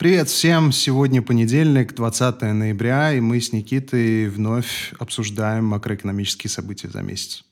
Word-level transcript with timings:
Привет 0.00 0.30
всем! 0.30 0.72
Сегодня 0.72 1.20
понедельник, 1.20 1.94
20 1.94 2.40
ноября, 2.40 3.12
и 3.12 3.20
мы 3.20 3.38
с 3.38 3.52
Никитой 3.52 4.30
вновь 4.30 4.94
обсуждаем 4.98 5.66
макроэкономические 5.66 6.50
события 6.50 6.88
за 6.88 7.02
месяц. 7.02 7.44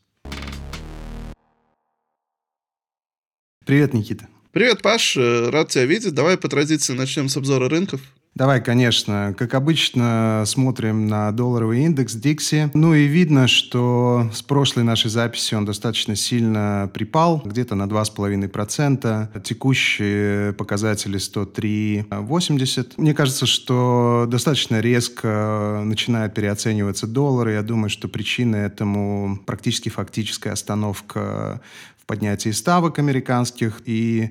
Привет, 3.66 3.92
Никита. 3.92 4.28
Привет, 4.50 4.80
Паш. 4.80 5.18
Рад 5.18 5.68
тебя 5.68 5.84
видеть. 5.84 6.14
Давай 6.14 6.38
по 6.38 6.48
традиции 6.48 6.94
начнем 6.94 7.28
с 7.28 7.36
обзора 7.36 7.68
рынков. 7.68 8.00
Давай, 8.38 8.62
конечно. 8.62 9.34
Как 9.36 9.54
обычно, 9.54 10.44
смотрим 10.46 11.08
на 11.08 11.32
долларовый 11.32 11.82
индекс 11.84 12.14
Dixie. 12.14 12.70
Ну 12.72 12.94
и 12.94 13.06
видно, 13.06 13.48
что 13.48 14.30
с 14.32 14.42
прошлой 14.42 14.84
нашей 14.84 15.10
записи 15.10 15.56
он 15.56 15.64
достаточно 15.64 16.14
сильно 16.14 16.88
припал, 16.94 17.42
где-то 17.44 17.74
на 17.74 17.88
2,5%. 17.88 19.42
Текущие 19.42 20.52
показатели 20.52 21.18
103,80. 21.18 22.92
Мне 22.96 23.12
кажется, 23.12 23.44
что 23.46 24.26
достаточно 24.28 24.78
резко 24.78 25.82
начинает 25.84 26.32
переоцениваться 26.32 27.08
доллар. 27.08 27.48
Я 27.48 27.62
думаю, 27.62 27.90
что 27.90 28.06
причина 28.06 28.54
этому 28.54 29.40
практически 29.46 29.88
фактическая 29.88 30.52
остановка 30.52 31.60
в 32.00 32.06
поднятии 32.06 32.50
ставок 32.50 33.00
американских 33.00 33.82
и 33.84 34.30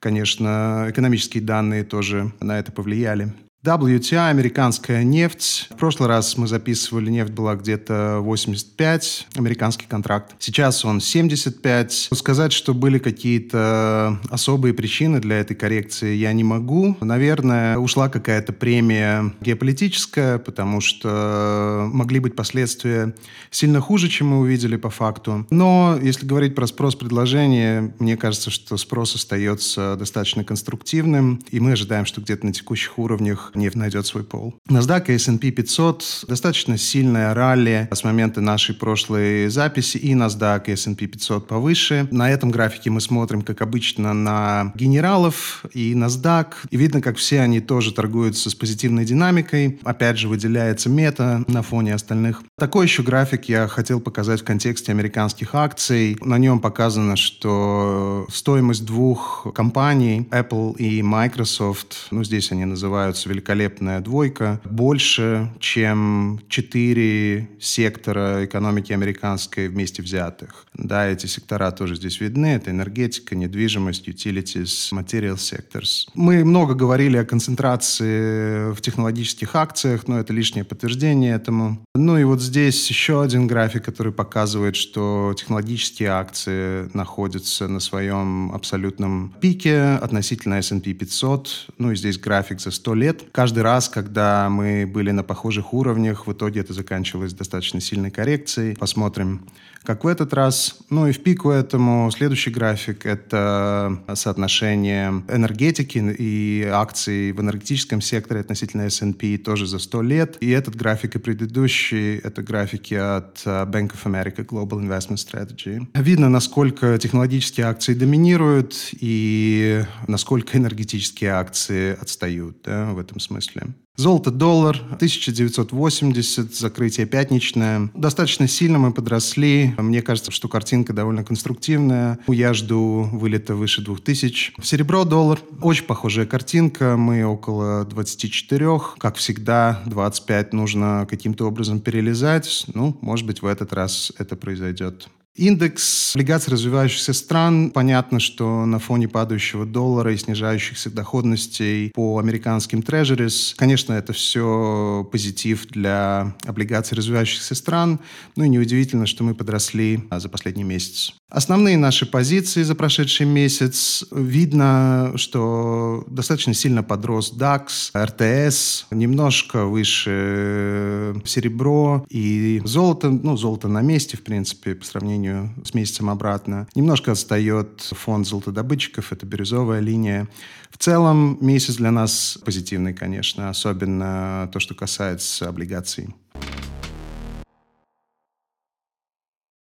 Конечно, 0.00 0.86
экономические 0.88 1.42
данные 1.42 1.82
тоже 1.82 2.30
на 2.38 2.60
это 2.60 2.70
повлияли. 2.70 3.32
WTI, 3.64 4.30
американская 4.30 5.02
нефть. 5.02 5.66
В 5.70 5.76
прошлый 5.76 6.08
раз 6.08 6.38
мы 6.38 6.46
записывали, 6.46 7.10
нефть 7.10 7.32
была 7.32 7.56
где-то 7.56 8.20
85, 8.20 9.26
американский 9.34 9.86
контракт. 9.88 10.36
Сейчас 10.38 10.84
он 10.84 11.00
75. 11.00 12.10
Сказать, 12.14 12.52
что 12.52 12.72
были 12.72 12.98
какие-то 12.98 14.20
особые 14.30 14.74
причины 14.74 15.18
для 15.18 15.40
этой 15.40 15.56
коррекции, 15.56 16.14
я 16.14 16.32
не 16.32 16.44
могу. 16.44 16.96
Наверное, 17.00 17.78
ушла 17.78 18.08
какая-то 18.08 18.52
премия 18.52 19.32
геополитическая, 19.40 20.38
потому 20.38 20.80
что 20.80 21.90
могли 21.92 22.20
быть 22.20 22.36
последствия 22.36 23.12
сильно 23.50 23.80
хуже, 23.80 24.08
чем 24.08 24.28
мы 24.28 24.38
увидели 24.38 24.76
по 24.76 24.88
факту. 24.88 25.48
Но 25.50 25.98
если 26.00 26.24
говорить 26.24 26.54
про 26.54 26.68
спрос-предложение, 26.68 27.92
мне 27.98 28.16
кажется, 28.16 28.52
что 28.52 28.76
спрос 28.76 29.16
остается 29.16 29.96
достаточно 29.96 30.44
конструктивным, 30.44 31.42
и 31.50 31.58
мы 31.58 31.72
ожидаем, 31.72 32.06
что 32.06 32.20
где-то 32.20 32.46
на 32.46 32.52
текущих 32.52 33.00
уровнях 33.00 33.47
нефть 33.54 33.76
найдет 33.76 34.06
свой 34.06 34.24
пол. 34.24 34.54
NASDAQ 34.68 35.08
и 35.08 35.12
S&P 35.14 35.50
500 35.50 36.24
достаточно 36.28 36.78
сильная 36.78 37.34
ралли 37.34 37.88
с 37.92 38.04
момента 38.04 38.40
нашей 38.40 38.74
прошлой 38.74 39.48
записи, 39.48 39.96
и 39.96 40.14
NASDAQ 40.14 40.64
и 40.66 40.72
S&P 40.72 41.06
500 41.06 41.46
повыше. 41.46 42.08
На 42.10 42.30
этом 42.30 42.50
графике 42.50 42.90
мы 42.90 43.00
смотрим, 43.00 43.42
как 43.42 43.62
обычно, 43.62 44.12
на 44.14 44.72
генералов 44.74 45.64
и 45.72 45.94
NASDAQ, 45.94 46.46
и 46.70 46.76
видно, 46.76 47.00
как 47.00 47.16
все 47.16 47.40
они 47.40 47.60
тоже 47.60 47.92
торгуются 47.92 48.50
с 48.50 48.54
позитивной 48.54 49.04
динамикой. 49.04 49.78
Опять 49.84 50.18
же, 50.18 50.28
выделяется 50.28 50.88
мета 50.88 51.44
на 51.46 51.62
фоне 51.62 51.94
остальных. 51.94 52.42
Такой 52.58 52.86
еще 52.86 53.02
график 53.02 53.44
я 53.44 53.68
хотел 53.68 54.00
показать 54.00 54.40
в 54.40 54.44
контексте 54.44 54.92
американских 54.92 55.54
акций. 55.54 56.16
На 56.20 56.38
нем 56.38 56.60
показано, 56.60 57.16
что 57.16 58.26
стоимость 58.30 58.84
двух 58.84 59.46
компаний, 59.54 60.26
Apple 60.30 60.76
и 60.76 61.02
Microsoft, 61.02 62.08
ну, 62.10 62.24
здесь 62.24 62.52
они 62.52 62.64
называются 62.64 63.28
великолепная 63.38 64.00
двойка, 64.00 64.60
больше, 64.64 65.50
чем 65.60 66.40
четыре 66.48 67.48
сектора 67.60 68.44
экономики 68.44 68.92
американской 68.92 69.68
вместе 69.68 70.02
взятых. 70.02 70.66
Да, 70.74 71.06
эти 71.06 71.26
сектора 71.26 71.70
тоже 71.70 71.94
здесь 71.94 72.20
видны. 72.20 72.46
Это 72.46 72.70
энергетика, 72.70 73.36
недвижимость, 73.36 74.08
utilities, 74.08 74.92
material 74.92 75.36
sectors. 75.36 76.08
Мы 76.14 76.44
много 76.44 76.74
говорили 76.74 77.16
о 77.16 77.24
концентрации 77.24 78.72
в 78.72 78.80
технологических 78.80 79.54
акциях, 79.54 80.08
но 80.08 80.18
это 80.18 80.32
лишнее 80.32 80.64
подтверждение 80.64 81.34
этому. 81.34 81.78
Ну 81.94 82.18
и 82.18 82.24
вот 82.24 82.42
здесь 82.42 82.88
еще 82.88 83.22
один 83.22 83.46
график, 83.46 83.84
который 83.84 84.12
показывает, 84.12 84.74
что 84.74 85.34
технологические 85.36 86.10
акции 86.10 86.90
находятся 86.94 87.68
на 87.68 87.80
своем 87.80 88.52
абсолютном 88.52 89.34
пике 89.40 89.98
относительно 90.02 90.54
S&P 90.54 90.92
500. 90.92 91.68
Ну 91.78 91.92
и 91.92 91.96
здесь 91.96 92.18
график 92.18 92.60
за 92.60 92.70
100 92.70 92.94
лет. 92.94 93.27
Каждый 93.32 93.62
раз, 93.62 93.88
когда 93.88 94.48
мы 94.48 94.86
были 94.86 95.10
на 95.10 95.22
похожих 95.22 95.74
уровнях, 95.74 96.26
в 96.26 96.32
итоге 96.32 96.60
это 96.60 96.72
заканчивалось 96.72 97.32
достаточно 97.32 97.80
сильной 97.80 98.10
коррекцией. 98.10 98.76
Посмотрим, 98.76 99.46
как 99.88 100.04
в 100.04 100.06
этот 100.06 100.34
раз. 100.34 100.76
Ну 100.90 101.06
и 101.06 101.12
в 101.12 101.22
пику 101.22 101.48
этому 101.48 102.10
следующий 102.10 102.50
график– 102.50 102.98
это 103.06 103.98
соотношение 104.12 105.24
энергетики 105.30 105.96
и 105.96 106.62
акций 106.70 107.32
в 107.32 107.40
энергетическом 107.40 108.02
секторе 108.02 108.40
относительно 108.40 108.82
S&P 108.82 109.38
тоже 109.38 109.66
за 109.66 109.78
100 109.78 110.02
лет. 110.02 110.36
И 110.40 110.50
этот 110.50 110.76
график 110.76 111.16
и 111.16 111.18
предыдущий– 111.18 112.18
это 112.22 112.42
графики 112.42 112.92
от 112.92 113.38
Bank 113.46 113.94
of 113.94 114.04
America 114.04 114.44
Global 114.44 114.78
Investment 114.82 115.16
Strategy. 115.16 115.86
Видно, 115.94 116.28
насколько 116.28 116.98
технологические 116.98 117.64
акции 117.64 117.94
доминируют 117.94 118.90
и 118.92 119.82
насколько 120.06 120.58
энергетические 120.58 121.30
акции 121.30 121.96
отстают 121.98 122.58
да, 122.62 122.92
в 122.92 122.98
этом 122.98 123.20
смысле. 123.20 123.68
Золото-доллар, 123.98 124.76
1980, 124.92 126.54
закрытие 126.54 127.04
пятничное. 127.04 127.90
Достаточно 127.94 128.46
сильно 128.46 128.78
мы 128.78 128.92
подросли. 128.92 129.74
Мне 129.76 130.02
кажется, 130.02 130.30
что 130.30 130.46
картинка 130.46 130.92
довольно 130.92 131.24
конструктивная. 131.24 132.20
Я 132.28 132.54
жду 132.54 133.08
вылета 133.12 133.56
выше 133.56 133.82
2000. 133.82 134.52
Серебро-доллар, 134.62 135.40
очень 135.60 135.84
похожая 135.84 136.26
картинка. 136.26 136.96
Мы 136.96 137.24
около 137.24 137.84
24. 137.86 138.68
Как 138.98 139.16
всегда, 139.16 139.82
25 139.86 140.52
нужно 140.52 141.04
каким-то 141.10 141.48
образом 141.48 141.80
перелезать. 141.80 142.66
Ну, 142.72 142.96
может 143.00 143.26
быть, 143.26 143.42
в 143.42 143.46
этот 143.46 143.72
раз 143.72 144.12
это 144.16 144.36
произойдет. 144.36 145.08
Индекс 145.38 146.16
облигаций 146.16 146.52
развивающихся 146.52 147.12
стран. 147.12 147.70
Понятно, 147.70 148.18
что 148.18 148.66
на 148.66 148.80
фоне 148.80 149.08
падающего 149.08 149.64
доллара 149.64 150.12
и 150.12 150.16
снижающихся 150.16 150.90
доходностей 150.90 151.92
по 151.94 152.18
американским 152.18 152.82
трежерис, 152.82 153.54
конечно, 153.56 153.92
это 153.92 154.12
все 154.12 155.08
позитив 155.12 155.66
для 155.68 156.34
облигаций 156.44 156.96
развивающихся 156.96 157.54
стран. 157.54 158.00
Ну 158.34 158.44
и 158.44 158.48
неудивительно, 158.48 159.06
что 159.06 159.22
мы 159.22 159.34
подросли 159.34 160.02
за 160.10 160.28
последний 160.28 160.64
месяц. 160.64 161.14
Основные 161.30 161.76
наши 161.76 162.06
позиции 162.06 162.62
за 162.62 162.74
прошедший 162.74 163.26
месяц. 163.26 164.02
Видно, 164.10 165.12
что 165.16 166.04
достаточно 166.08 166.54
сильно 166.54 166.82
подрос 166.82 167.34
DAX, 167.36 167.90
РТС, 167.94 168.86
немножко 168.90 169.66
выше 169.66 171.14
серебро 171.26 172.06
и 172.08 172.62
золото. 172.64 173.10
Ну, 173.10 173.36
золото 173.36 173.68
на 173.68 173.82
месте, 173.82 174.16
в 174.16 174.24
принципе, 174.24 174.74
по 174.74 174.86
сравнению 174.86 175.54
с 175.64 175.74
месяцем 175.74 176.08
обратно. 176.08 176.66
Немножко 176.74 177.12
отстает 177.12 177.82
фонд 177.82 178.26
золотодобытчиков, 178.26 179.12
это 179.12 179.26
бирюзовая 179.26 179.80
линия. 179.80 180.28
В 180.70 180.78
целом 180.78 181.36
месяц 181.42 181.76
для 181.76 181.90
нас 181.90 182.38
позитивный, 182.42 182.94
конечно, 182.94 183.50
особенно 183.50 184.48
то, 184.50 184.60
что 184.60 184.74
касается 184.74 185.46
облигаций. 185.46 186.14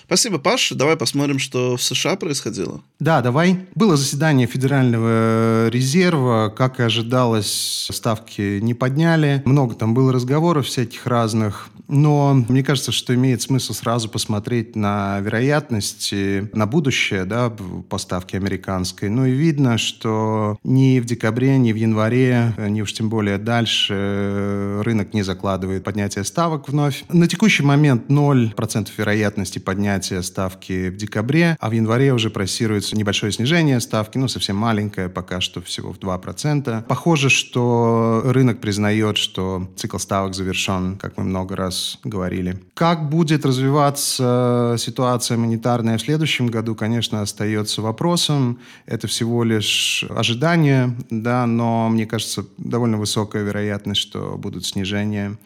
Спасибо, 0.06 0.38
Паш. 0.38 0.70
Давай 0.70 0.96
посмотрим, 0.96 1.40
что 1.40 1.76
в 1.76 1.82
США 1.82 2.14
происходило. 2.14 2.80
Да, 3.00 3.20
давай. 3.22 3.66
Было 3.74 3.96
заседание 3.96 4.46
Федерального 4.46 5.68
резерва. 5.68 6.48
Как 6.56 6.78
и 6.78 6.84
ожидалось, 6.84 7.88
ставки 7.90 8.60
не 8.60 8.72
подняли. 8.72 9.42
Много 9.44 9.74
там 9.74 9.94
было 9.94 10.12
разговоров 10.12 10.66
всяких 10.66 11.06
разных. 11.08 11.68
Но 11.88 12.34
мне 12.48 12.62
кажется, 12.62 12.92
что 12.92 13.14
имеет 13.14 13.42
смысл 13.42 13.72
сразу 13.72 14.08
посмотреть 14.08 14.76
на 14.76 15.20
вероятности, 15.20 16.48
на 16.52 16.66
будущее 16.66 17.24
да, 17.24 17.50
по 17.50 17.98
ставке 17.98 18.36
американской. 18.36 19.08
Ну 19.08 19.24
и 19.24 19.32
видно, 19.32 19.76
что 19.78 20.58
ни 20.64 21.00
в 21.00 21.04
декабре, 21.04 21.58
ни 21.58 21.72
в 21.72 21.76
январе, 21.76 22.54
ни 22.58 22.80
уж 22.80 22.92
тем 22.92 23.08
более 23.08 23.38
дальше 23.38 24.82
рынок 24.84 25.14
не 25.14 25.22
закладывает 25.22 25.84
поднятие 25.84 26.24
ставок 26.24 26.68
вновь. 26.68 27.04
На 27.08 27.26
текущий 27.26 27.62
момент 27.62 28.08
0% 28.08 28.88
вероятности 28.96 29.58
поднятия 29.58 29.95
ставки 30.04 30.90
в 30.90 30.96
декабре, 30.96 31.56
а 31.60 31.70
в 31.70 31.72
январе 31.72 32.12
уже 32.12 32.30
просируется 32.30 32.96
небольшое 32.96 33.32
снижение 33.32 33.80
ставки, 33.80 34.18
ну 34.18 34.28
совсем 34.28 34.56
маленькое, 34.56 35.08
пока 35.08 35.40
что 35.40 35.60
всего 35.62 35.92
в 35.92 35.98
2%. 35.98 36.84
Похоже, 36.84 37.30
что 37.30 38.22
рынок 38.24 38.60
признает, 38.60 39.16
что 39.16 39.68
цикл 39.76 39.98
ставок 39.98 40.34
завершен, 40.34 40.96
как 40.96 41.16
мы 41.16 41.24
много 41.24 41.56
раз 41.56 41.98
говорили. 42.04 42.58
Как 42.74 43.08
будет 43.08 43.44
развиваться 43.44 44.76
ситуация 44.78 45.36
монетарная 45.36 45.98
в 45.98 46.02
следующем 46.02 46.48
году, 46.48 46.74
конечно, 46.74 47.22
остается 47.22 47.82
вопросом. 47.82 48.58
Это 48.86 49.06
всего 49.06 49.44
лишь 49.44 50.04
ожидание, 50.10 50.96
да, 51.10 51.46
но 51.46 51.88
мне 51.88 52.06
кажется, 52.06 52.44
довольно 52.58 52.98
высокая 52.98 53.42
вероятность, 53.42 54.00
что 54.00 54.36
будут 54.36 54.66
снижения 54.66 55.36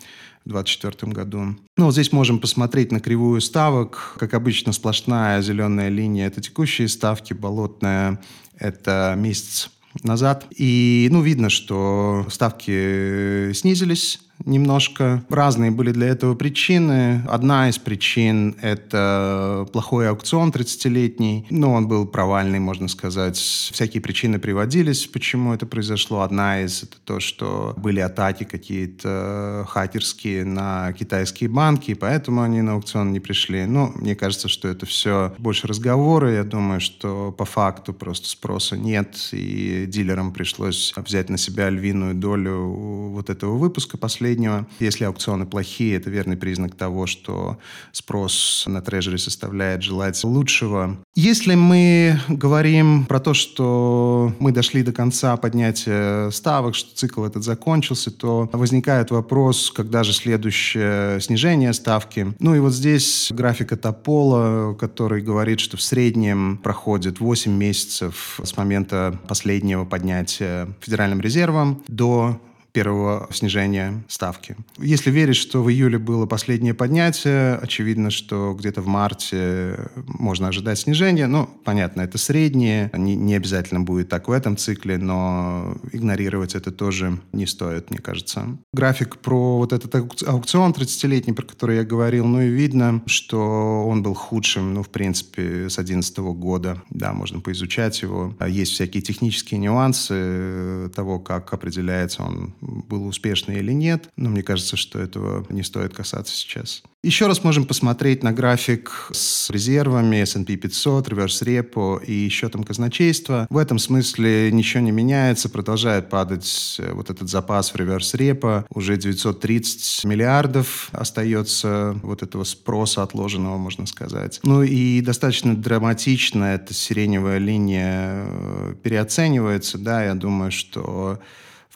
в 0.44 0.50
2024 0.50 1.12
году. 1.12 1.56
Ну, 1.76 1.84
вот 1.84 1.92
здесь 1.92 2.12
можем 2.12 2.38
посмотреть 2.38 2.92
на 2.92 3.00
кривую 3.00 3.40
ставок. 3.40 4.16
Как 4.18 4.34
обычно, 4.34 4.72
сплошная 4.72 5.42
зеленая 5.42 5.88
линия– 5.88 6.26
это 6.28 6.40
текущие 6.40 6.88
ставки, 6.88 7.32
болотная– 7.34 8.20
это 8.58 9.14
месяц 9.16 9.70
назад. 10.02 10.46
И, 10.56 11.08
ну, 11.10 11.22
видно, 11.22 11.50
что 11.50 12.26
ставки 12.30 13.52
снизились 13.52 14.20
немножко. 14.44 15.22
Разные 15.28 15.70
были 15.70 15.92
для 15.92 16.08
этого 16.08 16.34
причины. 16.34 17.22
Одна 17.28 17.68
из 17.68 17.78
причин– 17.78 18.56
это 18.62 19.66
плохой 19.72 20.08
аукцион 20.08 20.50
30-летний. 20.50 21.46
Ну, 21.50 21.72
он 21.72 21.88
был 21.88 22.06
провальный, 22.06 22.58
можно 22.58 22.88
сказать. 22.88 23.36
Всякие 23.36 24.00
причины 24.00 24.38
приводились, 24.38 25.06
почему 25.06 25.52
это 25.52 25.66
произошло. 25.66 26.22
Одна 26.22 26.62
из– 26.62 26.82
это 26.84 26.96
то, 27.04 27.20
что 27.20 27.74
были 27.76 28.00
атаки 28.00 28.44
какие-то 28.44 29.66
хакерские 29.68 30.44
на 30.44 30.92
китайские 30.92 31.50
банки, 31.50 31.94
поэтому 31.94 32.42
они 32.42 32.62
на 32.62 32.72
аукцион 32.72 33.12
не 33.12 33.20
пришли. 33.20 33.66
Ну, 33.66 33.92
мне 33.94 34.14
кажется, 34.14 34.48
что 34.48 34.68
это 34.68 34.86
все 34.86 35.34
больше 35.38 35.66
разговоры. 35.66 36.32
Я 36.32 36.44
думаю, 36.44 36.80
что 36.80 37.32
по 37.36 37.44
факту 37.44 37.92
просто 37.92 38.28
спроса 38.28 38.76
нет, 38.76 39.28
и 39.32 39.84
дилерам 39.86 40.32
пришлось 40.32 40.92
взять 40.96 41.28
на 41.28 41.36
себя 41.36 41.68
львиную 41.68 42.14
долю 42.14 43.10
вот 43.10 43.28
этого 43.30 43.56
выпуска 43.56 43.98
последнего 43.98 44.29
последнего. 44.30 44.66
Если 44.78 45.04
аукционы 45.04 45.44
плохие, 45.44 45.96
это 45.96 46.08
верный 46.08 46.36
признак 46.36 46.76
того, 46.76 47.06
что 47.06 47.58
спрос 47.90 48.64
на 48.68 48.80
трежери 48.80 49.16
составляет 49.16 49.82
желать 49.82 50.22
лучшего. 50.22 50.96
Если 51.16 51.56
мы 51.56 52.20
говорим 52.28 53.06
про 53.06 53.18
то, 53.18 53.34
что 53.34 54.32
мы 54.38 54.52
дошли 54.52 54.84
до 54.84 54.92
конца 54.92 55.36
поднятия 55.36 56.30
ставок, 56.30 56.76
что 56.76 56.94
цикл 56.94 57.24
этот 57.24 57.42
закончился, 57.42 58.12
то 58.12 58.48
возникает 58.52 59.10
вопрос, 59.10 59.72
когда 59.74 60.04
же 60.04 60.12
следующее 60.12 61.20
снижение 61.20 61.72
ставки. 61.72 62.32
Ну 62.38 62.54
и 62.54 62.60
вот 62.60 62.72
здесь 62.72 63.32
график 63.32 63.76
Топола, 63.80 64.74
который 64.74 65.22
говорит, 65.22 65.58
что 65.58 65.76
в 65.76 65.82
среднем 65.82 66.58
проходит 66.62 67.18
8 67.18 67.50
месяцев 67.50 68.38
с 68.42 68.56
момента 68.56 69.18
последнего 69.26 69.84
поднятия 69.84 70.68
Федеральным 70.80 71.20
резервом 71.20 71.82
до 71.88 72.40
первого 72.72 73.28
снижения 73.32 74.02
ставки. 74.08 74.56
Если 74.78 75.10
верить, 75.10 75.36
что 75.36 75.62
в 75.62 75.70
июле 75.70 75.98
было 75.98 76.26
последнее 76.26 76.74
поднятие, 76.74 77.54
очевидно, 77.56 78.10
что 78.10 78.54
где-то 78.58 78.82
в 78.82 78.86
марте 78.86 79.90
можно 80.06 80.48
ожидать 80.48 80.78
снижения. 80.78 81.26
Ну, 81.26 81.48
понятно, 81.64 82.02
это 82.02 82.18
среднее, 82.18 82.90
не, 82.94 83.16
не 83.16 83.34
обязательно 83.34 83.80
будет 83.80 84.08
так 84.08 84.28
в 84.28 84.32
этом 84.32 84.56
цикле, 84.56 84.98
но 84.98 85.76
игнорировать 85.92 86.54
это 86.54 86.70
тоже 86.70 87.18
не 87.32 87.46
стоит, 87.46 87.90
мне 87.90 87.98
кажется. 87.98 88.58
График 88.72 89.18
про 89.18 89.58
вот 89.58 89.72
этот 89.72 89.94
аукцион 89.94 90.72
30-летний, 90.72 91.32
про 91.32 91.44
который 91.44 91.76
я 91.76 91.84
говорил, 91.84 92.26
ну 92.26 92.40
и 92.40 92.48
видно, 92.48 93.02
что 93.06 93.86
он 93.86 94.02
был 94.02 94.14
худшим, 94.14 94.74
ну, 94.74 94.82
в 94.82 94.88
принципе, 94.88 95.68
с 95.68 95.74
2011 95.74 96.18
года. 96.18 96.82
Да, 96.90 97.12
можно 97.12 97.40
поизучать 97.40 98.02
его. 98.02 98.34
Есть 98.46 98.72
всякие 98.72 99.02
технические 99.02 99.58
нюансы 99.58 100.90
того, 100.94 101.18
как 101.18 101.52
определяется 101.52 102.22
он 102.22 102.54
был 102.60 103.06
успешный 103.06 103.58
или 103.58 103.72
нет, 103.72 104.08
но 104.16 104.30
мне 104.30 104.42
кажется, 104.42 104.76
что 104.76 104.98
этого 104.98 105.46
не 105.48 105.62
стоит 105.62 105.94
касаться 105.94 106.34
сейчас. 106.34 106.82
Еще 107.02 107.26
раз 107.26 107.42
можем 107.42 107.64
посмотреть 107.64 108.22
на 108.22 108.30
график 108.30 109.08
с 109.10 109.48
резервами 109.48 110.16
S&P 110.16 110.56
500, 110.56 111.08
реверс 111.08 111.40
репо 111.40 111.98
и 112.06 112.28
счетом 112.28 112.62
казначейства. 112.62 113.46
В 113.48 113.56
этом 113.56 113.78
смысле 113.78 114.52
ничего 114.52 114.82
не 114.82 114.90
меняется, 114.90 115.48
продолжает 115.48 116.10
падать 116.10 116.76
э, 116.78 116.92
вот 116.92 117.08
этот 117.08 117.30
запас 117.30 117.72
в 117.72 117.76
реверс 117.76 118.12
репо. 118.12 118.66
Уже 118.68 118.98
930 118.98 120.04
миллиардов 120.04 120.90
остается 120.92 121.98
вот 122.02 122.22
этого 122.22 122.44
спроса 122.44 123.02
отложенного, 123.02 123.56
можно 123.56 123.86
сказать. 123.86 124.38
Ну 124.42 124.62
и 124.62 125.00
достаточно 125.00 125.56
драматично 125.56 126.44
эта 126.44 126.74
сиреневая 126.74 127.38
линия 127.38 128.26
э, 128.26 128.74
переоценивается. 128.82 129.78
Да, 129.78 130.04
я 130.04 130.14
думаю, 130.14 130.52
что 130.52 131.18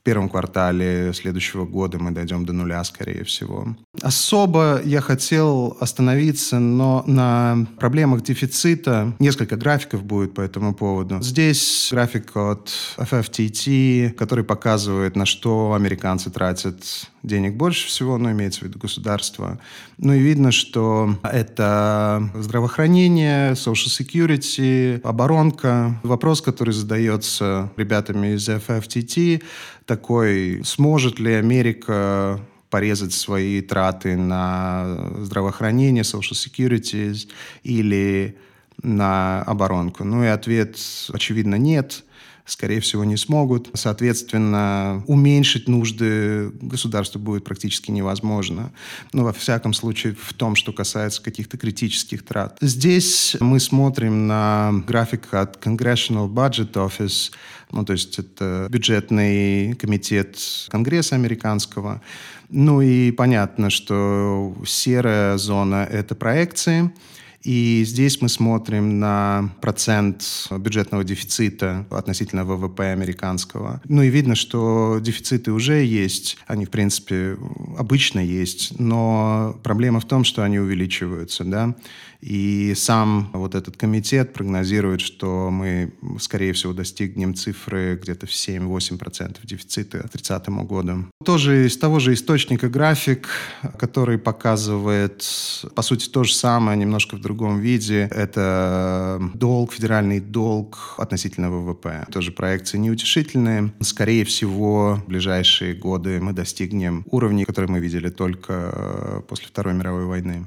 первом 0.05 0.29
квартале 0.29 1.13
следующего 1.15 1.65
года 1.65 1.99
мы 1.99 2.11
дойдем 2.11 2.45
до 2.45 2.53
нуля, 2.53 2.85
скорее 2.85 3.25
всего. 3.25 3.75
Особо 4.03 4.81
я 4.85 5.01
хотел 5.01 5.77
остановиться 5.81 6.59
но 6.59 7.03
на 7.07 7.67
проблемах 7.79 8.23
дефицита. 8.23 9.15
Несколько 9.19 9.57
графиков 9.57 10.05
будет 10.05 10.35
по 10.35 10.41
этому 10.41 10.75
поводу. 10.75 11.23
Здесь 11.23 11.89
график 11.91 12.37
от 12.37 12.71
FFTT, 12.99 14.11
который 14.11 14.45
показывает, 14.45 15.17
на 15.17 15.27
что 15.27 15.73
американцы 15.75 16.31
тратят 16.31 17.09
денег 17.25 17.55
больше 17.55 17.89
всего, 17.89 18.19
но 18.19 18.31
имеется 18.33 18.61
в 18.61 18.63
виду 18.65 18.79
государство. 18.79 19.59
Ну 19.97 20.13
и 20.13 20.19
видно, 20.19 20.53
что 20.53 21.19
это 21.23 22.31
здравоохранение, 22.35 23.53
social 23.53 23.89
security, 23.89 25.01
оборонка. 25.03 25.99
Вопрос, 26.03 26.43
который 26.43 26.75
задается 26.75 27.73
ребятами 27.77 28.35
из 28.35 28.49
FFTT, 28.49 29.43
такой, 29.87 30.63
сможет 30.65 31.19
ли 31.19 31.35
Америка 31.35 32.41
порезать 32.71 33.13
свои 33.13 33.61
траты 33.61 34.17
на 34.17 35.13
здравоохранение, 35.19 36.03
social 36.03 36.33
security 36.33 37.29
или 37.63 38.37
на 38.83 39.43
оборонку? 39.43 40.05
Ну 40.05 40.25
и 40.25 40.29
ответ, 40.29 40.77
очевидно, 41.13 41.57
нет 41.57 42.05
скорее 42.45 42.81
всего, 42.81 43.05
не 43.05 43.17
смогут. 43.17 43.71
Соответственно, 43.75 45.03
уменьшить 45.07 45.69
нужды 45.69 46.51
государства 46.61 47.19
будет 47.19 47.45
практически 47.45 47.91
невозможно. 47.91 48.73
Ну, 49.13 49.25
во 49.25 49.33
всяком 49.33 49.73
случае, 49.73 50.15
в 50.21 50.33
том, 50.35 50.55
что 50.55 50.73
касается 50.73 51.23
каких-то 51.23 51.57
критических 51.57 52.25
трат. 52.25 52.59
Здесь 52.61 53.37
мы 53.41 53.61
смотрим 53.61 54.27
на 54.27 54.73
график 54.87 55.33
от 55.33 55.65
Congressional 55.65 56.29
Budget 56.29 56.73
Office, 56.73 57.33
ну, 57.71 57.85
то 57.85 57.93
есть 57.95 58.19
это 58.19 58.69
бюджетный 58.71 59.75
комитет 59.75 60.39
Конгресса 60.69 61.15
американского. 61.15 62.03
Ну 62.51 62.83
и 62.83 63.11
понятно, 63.11 63.71
что 63.71 64.55
серая 64.67 65.39
зона— 65.39 65.89
это 65.91 66.15
проекции, 66.15 66.93
и 67.45 67.85
здесь 67.87 68.23
мы 68.23 68.29
смотрим 68.29 68.99
на 68.99 69.51
процент 69.61 70.49
бюджетного 70.51 71.05
дефицита 71.05 71.87
относительно 71.91 72.45
ВВП 72.45 72.93
американского. 72.93 73.83
Ну 73.85 74.03
и 74.03 74.09
видно, 74.09 74.35
что 74.35 74.99
дефициты 75.01 75.53
уже 75.53 75.85
есть, 75.85 76.39
они, 76.47 76.65
в 76.65 76.71
принципе, 76.71 77.37
обычно 77.77 78.21
есть, 78.21 78.79
но 78.79 79.61
проблема 79.63 80.01
в 80.01 80.07
том, 80.07 80.25
что 80.25 80.43
они 80.43 80.59
увеличиваются, 80.59 81.45
да. 81.45 81.77
И 82.25 82.73
сам 82.75 83.29
вот 83.35 83.55
этот 83.55 83.77
комитет 83.77 84.33
прогнозирует, 84.33 85.03
что 85.03 85.51
мы, 85.51 85.93
скорее 86.19 86.55
всего, 86.55 86.73
достигнем 86.73 87.35
цифры 87.35 87.99
где-то 88.01 88.27
в 88.27 88.31
7-8% 88.31 89.37
дефицита 89.43 89.99
к 89.99 90.09
30 90.09 90.49
году. 90.49 91.07
Тоже 91.23 91.67
из 91.67 91.77
того 91.77 91.99
же 91.99 92.15
источника 92.15 92.71
график, 92.71 93.29
который 93.79 94.17
показывает, 94.17 95.23
по 95.75 95.83
сути, 95.83 96.09
то 96.09 96.25
же 96.25 96.33
самое, 96.33 96.79
немножко 96.79 97.17
в 97.17 97.21
другом 97.21 97.61
виде. 97.61 98.09
Это 98.11 99.21
долг, 99.35 99.75
федеральный 99.75 100.21
долг 100.21 100.95
относительно 100.97 101.51
ВВП. 101.51 102.07
Тоже 102.11 102.33
проекции 102.33 102.79
неутешительные. 102.79 103.75
Скорее 103.83 104.25
всего, 104.25 104.99
в 105.05 105.09
ближайшие 105.09 105.75
годы 105.75 106.23
мы 106.23 106.33
достигнем 106.33 107.05
уровней, 107.11 107.45
которые 107.45 107.71
мы 107.71 107.81
видели 107.81 108.09
только 108.09 109.23
после 109.29 109.47
Второй 109.49 109.75
мировой 109.75 110.07
войны. 110.07 110.47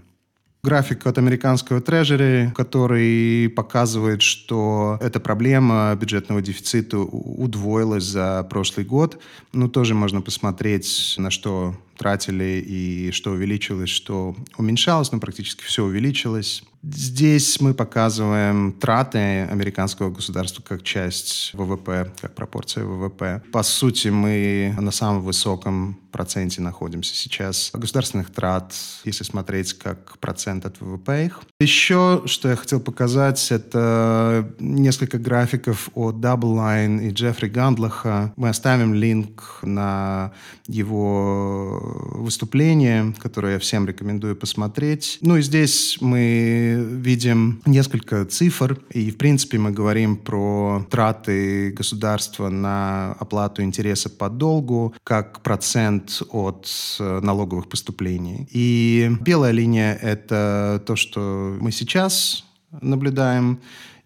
График 0.67 1.07
от 1.07 1.17
американского 1.17 1.79
трежери, 1.79 2.51
который 2.53 3.47
показывает, 3.47 4.21
что 4.21 4.97
эта 4.99 5.21
проблема 5.21 5.95
бюджетного 5.95 6.41
дефицита 6.41 6.97
удвоилась 6.99 8.03
за 8.03 8.45
прошлый 8.49 8.85
год. 8.85 9.17
Ну, 9.53 9.69
тоже 9.69 9.93
можно 9.93 10.19
посмотреть, 10.19 11.15
на 11.17 11.31
что 11.31 11.73
тратили 11.97 12.61
и 12.67 13.11
что 13.11 13.31
увеличилось, 13.31 13.89
что 13.89 14.35
уменьшалось, 14.57 15.13
но 15.13 15.19
практически 15.19 15.63
все 15.63 15.85
увеличилось. 15.85 16.63
Здесь 16.93 17.59
мы 17.59 17.73
показываем 17.73 18.71
траты 18.73 19.43
американского 19.43 20.09
государства 20.09 20.61
как 20.61 20.83
часть 20.83 21.51
ВВП, 21.53 22.11
как 22.21 22.35
пропорция 22.35 22.85
ВВП. 22.85 23.41
По 23.51 23.63
сути, 23.63 24.07
мы 24.09 24.75
на 24.79 24.91
самом 24.91 25.21
высоком 25.21 25.99
проценте 26.11 26.61
находимся 26.61 27.15
сейчас. 27.15 27.69
Государственных 27.73 28.31
трат, 28.31 28.73
если 29.03 29.23
смотреть 29.23 29.73
как 29.73 30.17
процент 30.17 30.65
от 30.65 30.81
ВВП 30.81 31.25
их. 31.25 31.41
Еще, 31.59 32.23
что 32.25 32.49
я 32.49 32.55
хотел 32.55 32.79
показать, 32.79 33.51
это 33.51 34.51
несколько 34.59 35.19
графиков 35.19 35.89
от 35.93 36.15
Double 36.15 36.55
Line 36.55 37.07
и 37.07 37.11
Джеффри 37.11 37.49
Гандлаха. 37.49 38.33
Мы 38.35 38.49
оставим 38.49 38.95
линк 38.95 39.59
на 39.61 40.31
его 40.67 41.79
выступление, 42.15 43.13
которое 43.19 43.53
я 43.53 43.59
всем 43.59 43.85
рекомендую 43.87 44.35
посмотреть. 44.35 45.19
Ну 45.21 45.37
и 45.37 45.41
здесь 45.43 45.97
мы 46.01 46.76
видим 46.77 47.61
несколько 47.65 48.25
цифр, 48.25 48.79
и 48.91 49.11
в 49.11 49.17
принципе 49.17 49.57
мы 49.57 49.71
говорим 49.71 50.17
про 50.17 50.85
траты 50.89 51.71
государства 51.71 52.49
на 52.49 53.13
оплату 53.19 53.61
интереса 53.63 54.09
по 54.09 54.29
долгу 54.29 54.93
как 55.03 55.41
процент 55.41 56.21
от 56.31 56.67
э, 56.99 57.19
налоговых 57.21 57.69
поступлений. 57.69 58.47
И 58.51 59.11
белая 59.21 59.51
линия— 59.51 59.93
это 60.01 60.81
то, 60.85 60.95
что 60.95 61.57
мы 61.59 61.71
сейчас 61.71 62.43
наблюдаем 62.81 63.59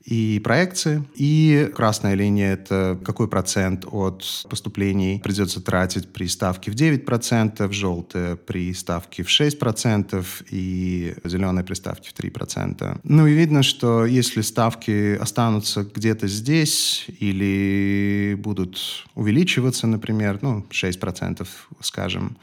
и 0.05 0.39
проекции. 0.43 1.03
И 1.15 1.71
красная 1.75 2.15
линия— 2.15 2.53
это 2.53 2.99
какой 3.03 3.27
процент 3.27 3.85
от 3.91 4.45
поступлений 4.49 5.21
придется 5.23 5.61
тратить 5.61 6.11
при 6.11 6.27
ставке 6.27 6.71
в 6.71 6.75
9%, 6.75 7.71
желтая 7.71 8.35
при 8.35 8.73
ставке 8.73 9.23
в 9.23 9.27
6% 9.27 10.25
и 10.49 11.13
зеленая 11.23 11.63
при 11.63 11.75
ставке 11.75 12.09
в 12.09 12.13
3%. 12.13 12.99
Ну 13.03 13.27
и 13.27 13.33
видно, 13.33 13.63
что 13.63 14.05
если 14.05 14.41
ставки 14.41 15.15
останутся 15.15 15.83
где-то 15.83 16.27
здесь 16.27 17.05
или 17.19 18.35
будут 18.37 19.05
увеличиваться, 19.15 19.87
например, 19.87 20.39
ну, 20.41 20.65
6%, 20.69 21.47
скажем, 21.81 22.37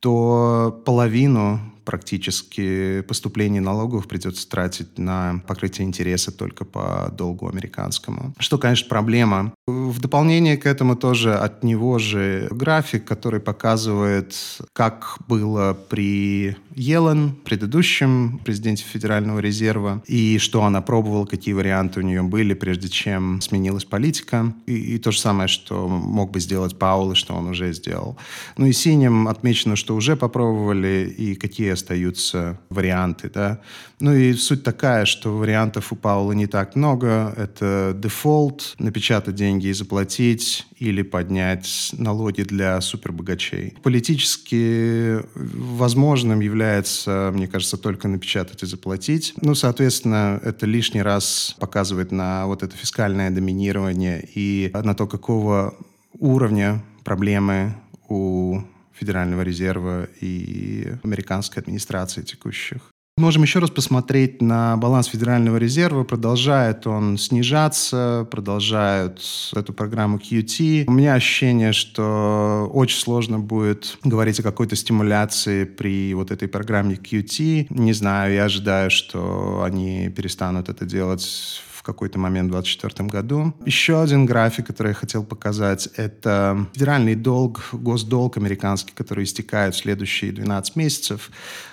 то 0.00 0.82
половину 0.84 1.60
практически 1.84 3.02
поступлений 3.02 3.60
налогов 3.60 4.08
придется 4.08 4.48
тратить 4.48 4.98
на 4.98 5.42
покрытие 5.46 5.86
интереса 5.86 6.32
только 6.32 6.64
по 6.64 7.12
долгу 7.16 7.48
американскому. 7.48 8.34
Что, 8.38 8.58
конечно, 8.58 8.88
проблема. 8.88 9.52
В 9.66 10.00
дополнение 10.00 10.56
к 10.56 10.66
этому 10.66 10.96
тоже 10.96 11.34
от 11.34 11.62
него 11.64 11.98
же 11.98 12.48
график, 12.50 13.04
который 13.04 13.40
показывает, 13.40 14.34
как 14.72 15.18
было 15.28 15.74
при 15.88 16.56
Елен, 16.74 17.36
предыдущем 17.44 18.40
президенте 18.44 18.84
Федерального 18.84 19.38
резерва, 19.38 20.02
и 20.06 20.38
что 20.38 20.64
она 20.64 20.80
пробовала, 20.80 21.26
какие 21.26 21.54
варианты 21.54 22.00
у 22.00 22.02
нее 22.02 22.22
были, 22.22 22.54
прежде 22.54 22.88
чем 22.88 23.40
сменилась 23.40 23.84
политика. 23.84 24.54
И, 24.66 24.94
и 24.94 24.98
то 24.98 25.10
же 25.12 25.20
самое, 25.20 25.48
что 25.48 25.88
мог 25.88 26.32
бы 26.32 26.40
сделать 26.40 26.78
Паул, 26.78 27.12
и 27.12 27.14
что 27.14 27.34
он 27.34 27.48
уже 27.48 27.72
сделал. 27.72 28.18
Ну 28.56 28.66
и 28.66 28.72
синим 28.72 29.28
отмечено, 29.28 29.76
что 29.76 29.94
уже 29.94 30.16
попробовали, 30.16 31.14
и 31.16 31.34
какие 31.34 31.73
остаются 31.74 32.58
варианты, 32.70 33.30
да. 33.32 33.60
Ну 34.00 34.14
и 34.14 34.32
суть 34.34 34.64
такая, 34.64 35.04
что 35.04 35.36
вариантов 35.36 35.92
у 35.92 35.96
Паула 35.96 36.32
не 36.32 36.46
так 36.46 36.76
много. 36.76 37.32
Это 37.36 37.94
дефолт, 37.96 38.74
напечатать 38.78 39.34
деньги 39.34 39.68
и 39.68 39.72
заплатить, 39.72 40.66
или 40.78 41.02
поднять 41.02 41.90
налоги 41.92 42.42
для 42.42 42.80
супербогачей. 42.80 43.74
Политически 43.82 45.20
возможным 45.34 46.40
является, 46.40 47.30
мне 47.32 47.46
кажется, 47.46 47.76
только 47.76 48.08
напечатать 48.08 48.62
и 48.62 48.66
заплатить. 48.66 49.34
Ну, 49.40 49.54
соответственно, 49.54 50.40
это 50.42 50.66
лишний 50.66 51.02
раз 51.02 51.56
показывает 51.58 52.12
на 52.12 52.46
вот 52.46 52.62
это 52.62 52.76
фискальное 52.76 53.30
доминирование 53.30 54.26
и 54.34 54.70
на 54.74 54.94
то, 54.94 55.06
какого 55.06 55.74
уровня 56.18 56.82
проблемы 57.04 57.74
у 58.08 58.60
Федерального 58.94 59.42
резерва 59.42 60.08
и 60.20 60.94
американской 61.02 61.62
администрации 61.62 62.22
текущих. 62.22 62.94
Можем 63.16 63.42
еще 63.42 63.60
раз 63.60 63.70
посмотреть 63.70 64.42
на 64.42 64.76
баланс 64.76 65.06
Федерального 65.06 65.56
резерва. 65.56 66.02
Продолжает 66.02 66.84
он 66.88 67.16
снижаться, 67.16 68.26
продолжают 68.28 69.22
эту 69.54 69.72
программу 69.72 70.18
QT. 70.18 70.86
У 70.88 70.90
меня 70.90 71.14
ощущение, 71.14 71.72
что 71.72 72.68
очень 72.74 72.98
сложно 72.98 73.38
будет 73.38 73.98
говорить 74.02 74.40
о 74.40 74.42
какой-то 74.42 74.74
стимуляции 74.74 75.62
при 75.62 76.12
вот 76.14 76.32
этой 76.32 76.48
программе 76.48 76.96
QT. 76.96 77.68
Не 77.70 77.92
знаю, 77.92 78.34
я 78.34 78.44
ожидаю, 78.46 78.90
что 78.90 79.62
они 79.62 80.08
перестанут 80.08 80.68
это 80.68 80.84
делать 80.84 81.62
какой-то 81.84 82.18
момент 82.18 82.48
в 82.48 82.52
2024 82.52 83.08
году. 83.08 83.54
Еще 83.64 84.00
один 84.00 84.26
график, 84.26 84.66
который 84.66 84.88
я 84.88 84.94
хотел 84.94 85.22
показать, 85.24 85.88
это 85.96 86.66
федеральный 86.72 87.14
долг, 87.14 87.68
госдолг 87.72 88.36
американский, 88.36 88.92
который 88.94 89.24
истекает 89.24 89.74
в 89.74 89.78
следующие 89.78 90.32
12 90.32 90.76
месяцев. 90.76 91.30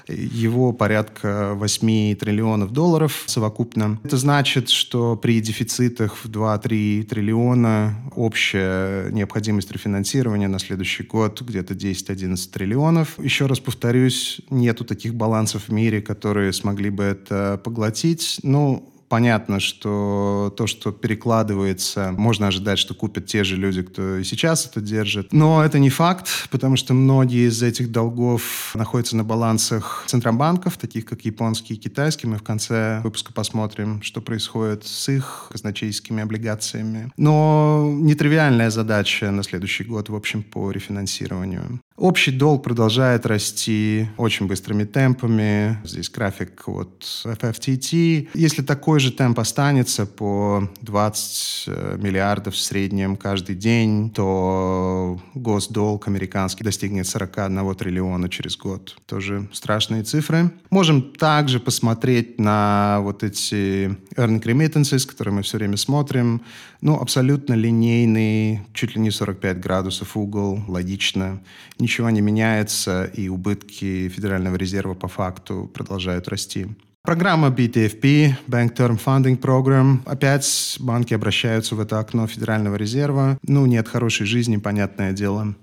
Его 0.08 0.74
порядка 0.74 1.54
8 1.56 2.16
триллионов 2.16 2.72
долларов 2.72 3.24
совокупно. 3.28 4.00
Это 4.04 4.18
значит, 4.18 4.70
что 4.70 5.16
при 5.16 5.40
дефицитах 5.40 6.18
в 6.18 6.30
2-3 6.30 7.04
триллиона 7.04 7.96
общая 8.16 9.10
необходимость 9.12 9.72
рефинансирования 9.72 10.48
на 10.48 10.60
следующий 10.60 11.04
год 11.04 11.42
где-то 11.42 11.74
10-11 11.74 12.52
триллионов. 12.52 13.18
Еще 13.24 13.46
раз 13.46 13.60
повторюсь, 13.60 14.42
нету 14.50 14.84
таких 14.84 15.16
балансов 15.16 15.70
в 15.70 15.72
мире, 15.72 16.02
которые 16.02 16.52
смогли 16.52 16.90
бы 16.90 17.04
это 17.04 17.62
поглотить. 17.64 18.40
Ну, 18.44 18.91
понятно, 19.12 19.60
что 19.60 20.54
то, 20.56 20.68
что 20.68 20.94
перекладывается, 20.94 22.14
можно 22.18 22.48
ожидать, 22.48 22.80
что 22.80 22.94
купят 22.94 23.26
те 23.26 23.44
же 23.44 23.58
люди, 23.58 23.82
кто 23.82 24.16
и 24.16 24.24
сейчас 24.24 24.66
это 24.66 24.80
держит. 24.80 25.34
Но 25.34 25.66
это 25.66 25.80
не 25.80 25.90
факт, 25.90 26.30
потому 26.50 26.78
что 26.78 26.94
многие 26.94 27.50
из 27.50 27.62
этих 27.62 27.92
долгов 27.92 28.72
находятся 28.74 29.18
на 29.18 29.26
балансах 29.26 30.06
центробанков, 30.08 30.78
таких 30.78 31.04
как 31.04 31.26
японский 31.26 31.74
и 31.74 31.78
китайский. 31.78 32.28
Мы 32.28 32.38
в 32.38 32.44
конце 32.44 33.02
выпуска 33.04 33.34
посмотрим, 33.34 34.02
что 34.02 34.22
происходит 34.22 34.86
с 34.86 35.10
их 35.10 35.50
казначейскими 35.52 36.24
облигациями. 36.24 37.12
Но 37.18 37.92
нетривиальная 37.94 38.70
задача 38.70 39.30
на 39.30 39.44
следующий 39.44 39.84
год, 39.84 40.08
в 40.08 40.16
общем, 40.16 40.42
по 40.42 40.72
рефинансированию. 40.72 41.82
Общий 42.02 42.32
долг 42.32 42.64
продолжает 42.64 43.28
расти 43.28 44.10
очень 44.18 44.48
быстрыми 44.48 44.86
темпами. 44.86 45.78
Здесь 45.84 46.10
график 46.10 46.64
вот 46.66 47.06
FFTT. 47.24 48.30
Если 48.34 48.64
такой 48.64 49.00
же 49.00 49.12
темп 49.12 49.40
останется 49.40 50.08
по 50.08 50.68
20 50.82 51.66
э, 51.68 51.98
миллиардов 52.02 52.56
в 52.56 52.58
среднем 52.58 53.16
каждый 53.16 53.54
день, 53.54 54.10
то 54.10 55.22
госдолг 55.36 56.08
американский 56.08 56.64
достигнет 56.64 57.06
41 57.06 57.76
триллиона 57.76 58.30
через 58.30 58.58
год. 58.58 58.98
Тоже 59.06 59.48
страшные 59.54 60.02
цифры. 60.02 60.50
Можем 60.72 61.04
также 61.04 61.60
посмотреть 61.60 62.40
на 62.40 62.98
вот 63.02 63.22
эти 63.22 63.96
earning 64.16 64.42
remittances, 64.42 65.08
которые 65.08 65.36
мы 65.36 65.44
все 65.44 65.60
время 65.60 65.78
смотрим. 65.78 66.42
Ну, 66.82 67.00
абсолютно 67.00 67.54
линейный, 67.54 68.62
чуть 68.74 68.96
ли 68.96 69.02
не 69.02 69.12
45 69.12 69.60
градусов 69.60 70.18
угол, 70.18 70.62
логично. 70.68 71.40
Ничего 71.78 71.91
не 72.00 72.22
меняется, 72.22 73.06
и 73.06 73.30
убытки 73.30 74.10
Федерального 74.10 74.56
резерва 74.56 74.94
по 74.94 75.08
факту 75.08 75.70
продолжают 75.74 76.28
расти. 76.28 76.68
Программа 77.04 77.48
BTFP, 77.48 78.36
Bank 78.48 78.76
Term 78.76 79.00
Funding 79.04 79.40
Program. 79.40 80.02
Опять 80.06 80.78
банки 80.80 81.16
обращаются 81.16 81.76
в 81.76 81.80
это 81.80 82.00
окно 82.00 82.28
Федерального 82.28 82.76
резерва. 82.76 83.40
Ну, 83.44 83.66
нет 83.66 83.88
хорошей 83.88 84.28
жизни, 84.28 84.58
понятное 84.58 85.12
дело. 85.12 85.56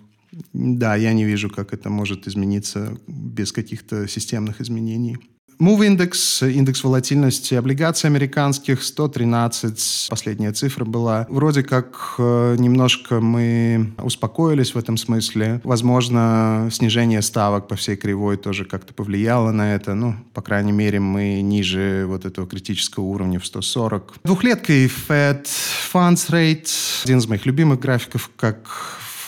Да, 0.53 0.97
я 0.97 1.13
не 1.13 1.25
вижу, 1.25 1.49
как 1.49 1.73
это 1.73 1.91
может 1.91 2.27
измениться 2.27 2.99
без 3.07 3.53
каких-то 3.53 4.09
системных 4.09 4.61
изменений. 4.61 5.19
Move 5.59 5.87
индекс, 5.87 6.43
индекс 6.43 6.85
волатильности 6.85 7.55
облигаций 7.55 8.09
американских 8.09 8.83
113, 8.83 10.07
последняя 10.09 10.53
цифра 10.53 10.85
была. 10.85 11.27
Вроде 11.29 11.65
как 11.65 12.15
э, 12.19 12.55
немножко 12.59 13.21
мы 13.21 13.93
успокоились 13.99 14.75
в 14.75 14.79
этом 14.79 14.97
смысле. 14.97 15.61
Возможно, 15.65 16.69
снижение 16.71 17.23
ставок 17.23 17.67
по 17.67 17.75
всей 17.75 17.97
кривой 17.97 18.37
тоже 18.37 18.65
как-то 18.65 18.95
повлияло 18.95 19.51
на 19.51 19.75
это. 19.75 19.95
Ну, 19.95 20.15
по 20.33 20.43
крайней 20.43 20.73
мере, 20.73 21.01
мы 21.01 21.41
ниже 21.43 22.05
вот 22.07 22.25
этого 22.25 22.47
критического 22.47 23.05
уровня 23.05 23.41
в 23.41 23.47
140. 23.47 24.15
Двухлеткой 24.23 24.87
Fed 24.87 25.47
Funds 25.93 26.31
Rate, 26.31 26.71
один 27.05 27.19
из 27.19 27.27
моих 27.27 27.47
любимых 27.47 27.81
графиков, 27.81 28.31
как 28.37 28.69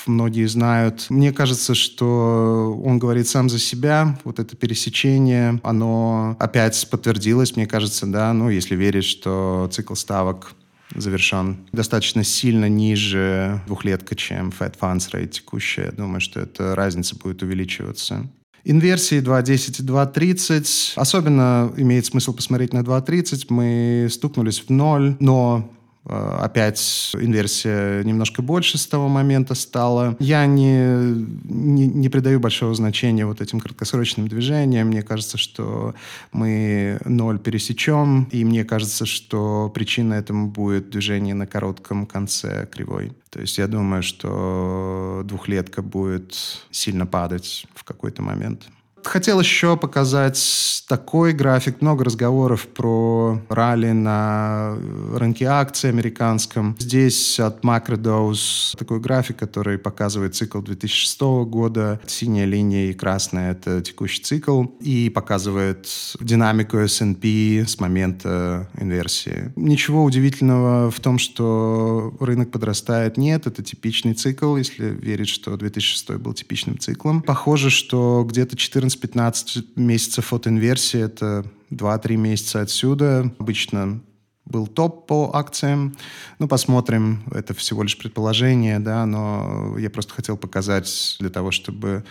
многие 0.07 0.47
знают. 0.47 1.07
Мне 1.09 1.33
кажется, 1.33 1.75
что 1.75 2.81
он 2.85 2.99
говорит 2.99 3.29
сам 3.29 3.49
за 3.49 3.59
себя. 3.59 4.19
Вот 4.25 4.39
это 4.39 4.57
пересечение, 4.57 5.61
оно 5.63 6.37
опять 6.39 6.89
подтвердилось, 6.91 7.57
мне 7.57 7.67
кажется, 7.67 8.07
да, 8.07 8.33
ну, 8.33 8.51
если 8.51 8.77
верить, 8.77 9.05
что 9.05 9.69
цикл 9.73 9.95
ставок 9.95 10.55
завершен 10.95 11.59
достаточно 11.73 12.25
сильно 12.25 12.69
ниже 12.69 13.61
двухлетка, 13.67 14.15
чем 14.17 14.49
Fed 14.49 14.75
Funds 14.81 15.11
Rate 15.13 15.29
текущая. 15.29 15.93
Думаю, 15.93 16.21
что 16.21 16.41
эта 16.41 16.75
разница 16.75 17.17
будет 17.17 17.43
увеличиваться. 17.43 18.29
Инверсии 18.65 19.19
2.10 19.19 19.83
и 19.83 19.87
2.30. 19.87 20.93
Особенно 20.97 21.73
имеет 21.77 22.07
смысл 22.07 22.35
посмотреть 22.35 22.73
на 22.73 22.81
2.30. 22.81 23.47
Мы 23.49 24.09
стукнулись 24.11 24.61
в 24.61 24.71
ноль, 24.71 25.17
но 25.19 25.71
опять 26.05 27.13
инверсия 27.19 28.03
немножко 28.05 28.43
больше 28.43 28.79
с 28.79 28.87
того 28.87 29.09
момента 29.09 29.55
стала. 29.55 30.17
Я 30.19 30.47
не, 30.47 30.97
не, 31.45 31.87
не 31.87 32.09
придаю 32.09 32.41
большого 32.41 32.75
значения 32.75 33.27
вот 33.27 33.41
этим 33.41 33.61
краткосрочным 33.61 34.27
движениям. 34.29 34.89
Мне 34.89 35.03
кажется, 35.03 35.37
что 35.37 35.95
мы 36.33 36.99
ноль 37.05 37.39
пересечем, 37.39 38.25
и 38.33 38.45
мне 38.45 38.65
кажется, 38.65 39.05
что 39.07 39.71
причина 39.75 40.15
этому 40.15 40.49
будет 40.49 40.91
движение 40.91 41.35
на 41.35 41.47
коротком 41.47 42.07
конце 42.07 42.67
кривой. 42.67 43.13
То 43.31 43.41
есть 43.41 43.59
я 43.59 43.67
думаю, 43.67 44.03
что 44.03 45.23
двухлетка 45.25 45.83
будет 45.83 46.35
сильно 46.71 47.07
падать 47.07 47.67
в 47.75 47.85
какой-то 47.85 48.23
момент. 48.23 48.69
Хотел 49.05 49.41
еще 49.41 49.77
показать 49.77 50.85
такой 50.89 51.33
график. 51.33 51.81
Много 51.81 52.05
разговоров 52.05 52.67
про 52.69 53.41
ралли 53.49 53.93
на 53.93 54.77
рынке 55.15 55.47
акций 55.47 55.91
американском. 55.91 56.77
Здесь 56.79 57.39
от 57.41 57.65
MacroDose 57.65 58.77
такой 58.77 59.01
график, 59.01 59.37
который 59.37 59.79
показывает 59.79 60.35
цикл 60.35 60.61
2006 60.61 61.21
года. 61.47 62.01
Синяя 62.07 62.47
линия 62.47 62.91
и 62.91 62.93
красная— 62.93 63.53
это 63.53 63.81
текущий 63.83 64.23
цикл. 64.23 64.65
И 64.81 65.11
показывает 65.11 65.89
динамику 66.21 66.79
S&P 66.79 67.65
с 67.67 67.79
момента 67.81 68.69
инверсии. 68.79 69.53
Ничего 69.57 70.05
удивительного 70.05 70.91
в 70.91 71.01
том, 71.01 71.19
что 71.19 72.15
рынок 72.21 72.51
подрастает, 72.51 73.17
нет. 73.17 73.47
Это 73.47 73.63
типичный 73.63 74.15
цикл, 74.15 74.57
если 74.57 74.87
верить, 74.87 75.29
что 75.29 75.57
2006 75.57 76.11
был 76.17 76.33
типичным 76.35 76.79
циклом. 76.79 77.23
Похоже, 77.23 77.71
что 77.71 78.27
где-то 78.29 78.57
14 78.57 78.90
14-15 78.97 79.65
месяцев 79.77 80.33
от 80.33 80.47
инверсии, 80.47 81.01
это 81.01 81.45
2-3 81.71 82.17
месяца 82.17 82.61
отсюда. 82.61 83.33
Обычно 83.39 84.01
был 84.45 84.67
топ 84.67 85.07
по 85.07 85.31
акциям. 85.35 85.97
Ну, 86.39 86.49
посмотрим. 86.49 87.23
Это 87.33 87.55
всего 87.55 87.83
лишь 87.83 87.97
предположение, 87.97 88.79
да, 88.79 89.07
но 89.07 89.77
я 89.79 89.91
просто 89.91 90.15
хотел 90.15 90.37
показать 90.37 91.17
для 91.21 91.31
того, 91.31 91.51
чтобы 91.51 92.05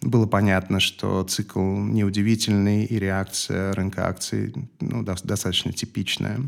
было 0.00 0.26
понятно, 0.26 0.80
что 0.80 1.22
цикл 1.24 1.60
неудивительный 1.60 2.84
и 2.84 2.98
реакция 2.98 3.72
рынка 3.72 4.08
акций 4.08 4.52
ну, 4.80 5.02
достаточно 5.04 5.72
типичная. 5.72 6.40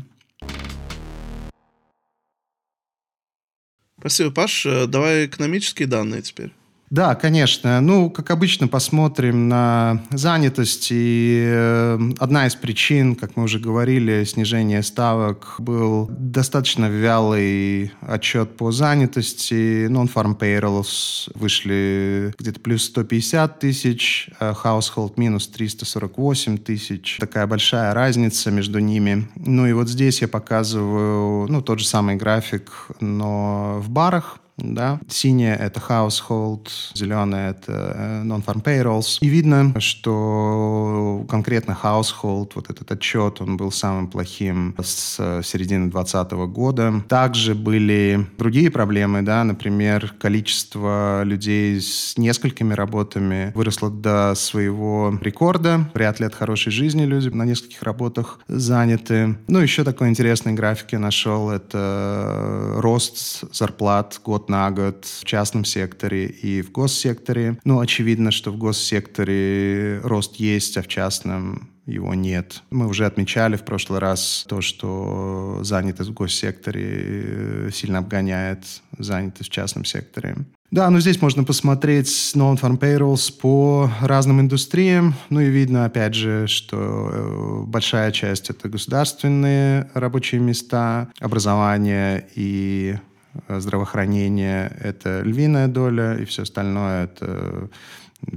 Спасибо, 3.99 4.31
Паш. 4.31 4.65
Э, 4.65 4.87
давай 4.87 5.25
экономические 5.25 5.87
данные 5.87 6.21
теперь. 6.21 6.53
Да, 6.89 7.15
конечно. 7.15 7.81
Ну, 7.81 8.09
как 8.09 8.29
обычно, 8.29 8.67
посмотрим 8.67 9.49
на 9.49 10.03
занятость. 10.11 10.89
И 10.91 11.43
э, 11.45 11.99
одна 12.19 12.45
из 12.45 12.55
причин, 12.55 13.15
как 13.15 13.35
мы 13.35 13.43
уже 13.43 13.59
говорили, 13.59 14.23
снижения 14.23 14.83
ставок 14.83 15.55
был 15.57 16.07
достаточно 16.09 16.85
вялый 16.85 17.91
отчет 18.01 18.55
по 18.55 18.71
занятости. 18.71 19.87
Non-farm 19.87 20.37
payrolls 20.37 21.31
вышли 21.33 22.33
где-то 22.37 22.59
плюс 22.59 22.85
150 22.85 23.59
тысяч, 23.59 24.29
а 24.39 24.53
household 24.53 25.13
минус 25.17 25.47
348 25.47 26.59
тысяч. 26.59 27.17
Такая 27.19 27.47
большая 27.47 27.93
разница 27.93 28.51
между 28.51 28.79
ними. 28.79 29.27
Ну 29.35 29.65
и 29.65 29.73
вот 29.73 29.89
здесь 29.89 30.21
я 30.21 30.27
показываю 30.27 31.47
ну, 31.47 31.61
тот 31.61 31.79
же 31.79 31.85
самый 31.85 32.15
график, 32.15 32.71
но 32.99 33.79
в 33.79 33.89
барах 33.89 34.39
да. 34.57 34.99
Синяя— 35.07 35.55
это 35.57 35.79
household, 35.79 36.67
зеленая— 36.93 37.51
это 37.51 37.93
э, 37.95 38.23
non-farm 38.23 38.63
payrolls. 38.63 39.17
И 39.21 39.27
видно, 39.27 39.73
что 39.79 41.25
конкретно 41.29 41.77
household, 41.81 42.51
вот 42.55 42.69
этот 42.69 42.91
отчет, 42.91 43.41
он 43.41 43.57
был 43.57 43.71
самым 43.71 44.07
плохим 44.07 44.75
с 44.81 45.15
середины 45.43 45.89
2020 45.89 46.31
года. 46.53 47.03
Также 47.09 47.53
были 47.53 48.25
другие 48.37 48.71
проблемы, 48.71 49.21
да, 49.21 49.43
например, 49.43 50.13
количество 50.19 51.23
людей 51.23 51.81
с 51.81 52.17
несколькими 52.17 52.73
работами 52.73 53.51
выросло 53.55 53.89
до 53.89 54.35
своего 54.35 55.17
рекорда. 55.21 55.89
Вряд 55.93 56.19
ли 56.19 56.25
от 56.25 56.35
хорошей 56.35 56.71
жизни 56.71 57.03
люди 57.03 57.29
на 57.29 57.43
нескольких 57.43 57.83
работах 57.83 58.39
заняты. 58.47 59.37
Ну, 59.47 59.59
еще 59.59 59.83
такой 59.83 60.09
интересный 60.09 60.53
график 60.53 60.93
я 60.93 60.99
нашел. 60.99 61.49
Это 61.49 62.73
рост 62.77 63.43
зарплат 63.53 64.19
год 64.23 64.44
на 64.49 64.69
год 64.71 65.05
в 65.05 65.25
частном 65.25 65.65
секторе 65.65 66.25
и 66.27 66.61
в 66.61 66.71
госсекторе. 66.71 67.57
Ну, 67.63 67.79
очевидно, 67.79 68.31
что 68.31 68.51
в 68.51 68.57
госсекторе 68.57 69.99
рост 70.03 70.35
есть, 70.35 70.77
а 70.77 70.81
в 70.81 70.87
частном 70.87 71.69
его 71.85 72.13
нет. 72.13 72.63
Мы 72.71 72.87
уже 72.87 73.05
отмечали 73.05 73.55
в 73.55 73.63
прошлый 73.63 73.99
раз 73.99 74.45
то, 74.47 74.61
что 74.61 75.59
занятость 75.61 76.09
в 76.09 76.13
госсекторе 76.13 77.69
сильно 77.71 77.99
обгоняет 77.99 78.65
занятость 78.97 79.49
в 79.49 79.53
частном 79.53 79.85
секторе. 79.85 80.35
Да, 80.71 80.89
ну 80.89 80.99
здесь 80.99 81.21
можно 81.21 81.43
посмотреть 81.43 82.07
non-farm 82.35 82.79
payrolls 82.79 83.31
по 83.31 83.89
разным 84.01 84.41
индустриям. 84.41 85.13
Ну 85.29 85.39
и 85.39 85.49
видно, 85.49 85.85
опять 85.85 86.15
же, 86.15 86.47
что 86.47 87.11
э, 87.11 87.63
большая 87.67 88.11
часть— 88.11 88.49
это 88.49 88.67
государственные 88.67 89.89
рабочие 89.93 90.41
места, 90.41 91.09
образование 91.21 92.27
и 92.35 92.95
Э, 92.95 93.14
здравоохранение— 93.49 94.75
это 94.79 95.21
львиная 95.21 95.67
доля, 95.67 96.15
и 96.15 96.25
все 96.25 96.43
остальное— 96.43 97.03
это 97.05 97.69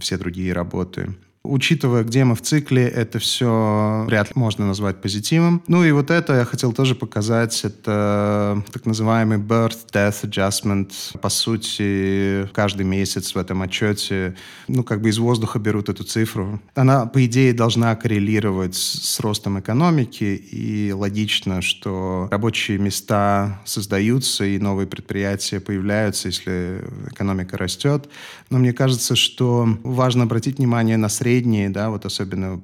все 0.00 0.18
другие 0.18 0.52
работы. 0.52 1.14
Учитывая, 1.48 2.04
где 2.04 2.24
мы 2.24 2.34
в 2.34 2.42
цикле, 2.42 2.86
это 2.86 3.18
все 3.18 4.04
вряд 4.06 4.26
ли 4.26 4.32
можно 4.34 4.66
назвать 4.66 5.00
позитивом. 5.00 5.62
Ну 5.66 5.82
и 5.82 5.92
вот 5.92 6.10
это 6.10 6.34
я 6.34 6.44
хотел 6.44 6.74
тоже 6.74 6.94
показать. 6.94 7.64
Это 7.64 8.62
так 8.70 8.84
называемый 8.84 9.38
birth 9.38 9.90
death 9.90 10.24
adjustment. 10.24 10.92
По 11.22 11.30
сути, 11.30 12.46
каждый 12.52 12.84
месяц 12.84 13.34
в 13.34 13.38
этом 13.38 13.62
отчете, 13.62 14.36
ну 14.68 14.84
как 14.84 15.00
бы 15.00 15.08
из 15.08 15.18
воздуха 15.18 15.58
берут 15.58 15.88
эту 15.88 16.04
цифру. 16.04 16.60
Она, 16.74 17.06
по 17.06 17.24
идее, 17.24 17.54
должна 17.54 17.96
коррелировать 17.96 18.74
с 18.74 19.18
ростом 19.20 19.58
экономики. 19.58 20.24
И 20.24 20.92
логично, 20.92 21.62
что 21.62 22.28
рабочие 22.30 22.76
места 22.76 23.58
создаются 23.64 24.44
и 24.44 24.58
новые 24.58 24.86
предприятия 24.86 25.60
появляются, 25.60 26.28
если 26.28 26.84
экономика 27.10 27.56
растет. 27.56 28.10
Но 28.50 28.58
мне 28.58 28.74
кажется, 28.74 29.16
что 29.16 29.66
важно 29.82 30.24
обратить 30.24 30.58
внимание 30.58 30.98
на 30.98 31.08
средний 31.08 31.37
средние, 31.38 31.70
да, 31.70 31.90
вот 31.90 32.04
особенно 32.04 32.60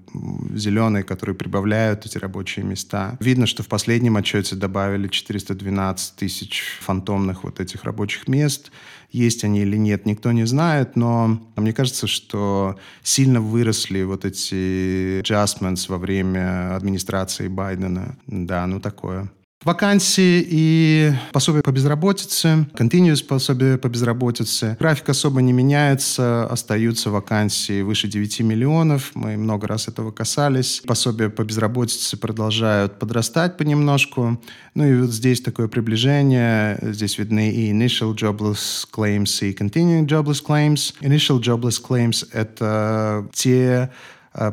зеленые, 0.55 1.05
которые 1.05 1.37
прибавляют 1.37 2.07
эти 2.07 2.19
рабочие 2.19 2.65
места. 2.65 3.17
Видно, 3.21 3.47
что 3.47 3.63
в 3.63 3.69
последнем 3.69 4.17
отчете 4.17 4.57
добавили 4.57 5.09
412 5.09 6.17
тысяч 6.17 6.79
фантомных 6.81 7.45
вот 7.45 7.61
этих 7.61 7.85
рабочих 7.85 8.29
мест. 8.29 8.73
Есть 9.13 9.45
они 9.45 9.61
или 9.61 9.77
нет, 9.77 10.07
никто 10.07 10.33
не 10.33 10.45
знает, 10.45 10.97
но 10.97 11.41
мне 11.57 11.73
кажется, 11.73 12.09
что 12.09 12.77
сильно 13.05 13.41
выросли 13.41 14.03
вот 14.03 14.25
эти 14.25 15.21
adjustments 15.21 15.87
во 15.89 15.99
время 15.99 16.75
администрации 16.75 17.47
Байдена. 17.47 18.17
Да, 18.27 18.67
ну 18.67 18.81
такое. 18.81 19.29
Вакансии 19.65 20.45
и 20.47 21.13
пособие 21.33 21.63
по 21.63 21.71
безработице, 21.71 22.67
continuous 22.75 23.25
пособие 23.25 23.79
по 23.79 23.89
безработице. 23.89 24.77
График 24.79 25.09
особо 25.09 25.41
не 25.41 25.55
меняется, 25.55 26.45
остаются 26.45 27.11
вакансии 27.11 27.81
выше 27.81 28.07
9 28.07 28.41
миллионов. 28.41 29.13
Мы 29.15 29.39
много 29.39 29.67
раз 29.67 29.89
этого 29.89 30.11
касались. 30.11 30.83
Пособия 30.87 31.31
по 31.31 31.45
безработице 31.45 32.19
продолжают 32.19 32.99
подрастать 32.99 33.57
понемножку. 33.57 34.39
Ну 34.75 34.87
и 34.87 35.01
вот 35.01 35.11
здесь 35.11 35.41
такое 35.41 35.69
приближение. 35.69 36.79
Здесь 36.83 37.17
видны 37.17 37.51
и 37.51 37.73
initial 37.73 38.15
jobless 38.15 38.87
claims, 38.95 39.43
и 39.43 39.55
continuing 39.55 40.07
jobless 40.07 40.45
claims. 40.47 40.95
Initial 41.01 41.41
jobless 41.41 41.83
claims— 41.83 42.29
это 42.33 43.27
те 43.33 43.91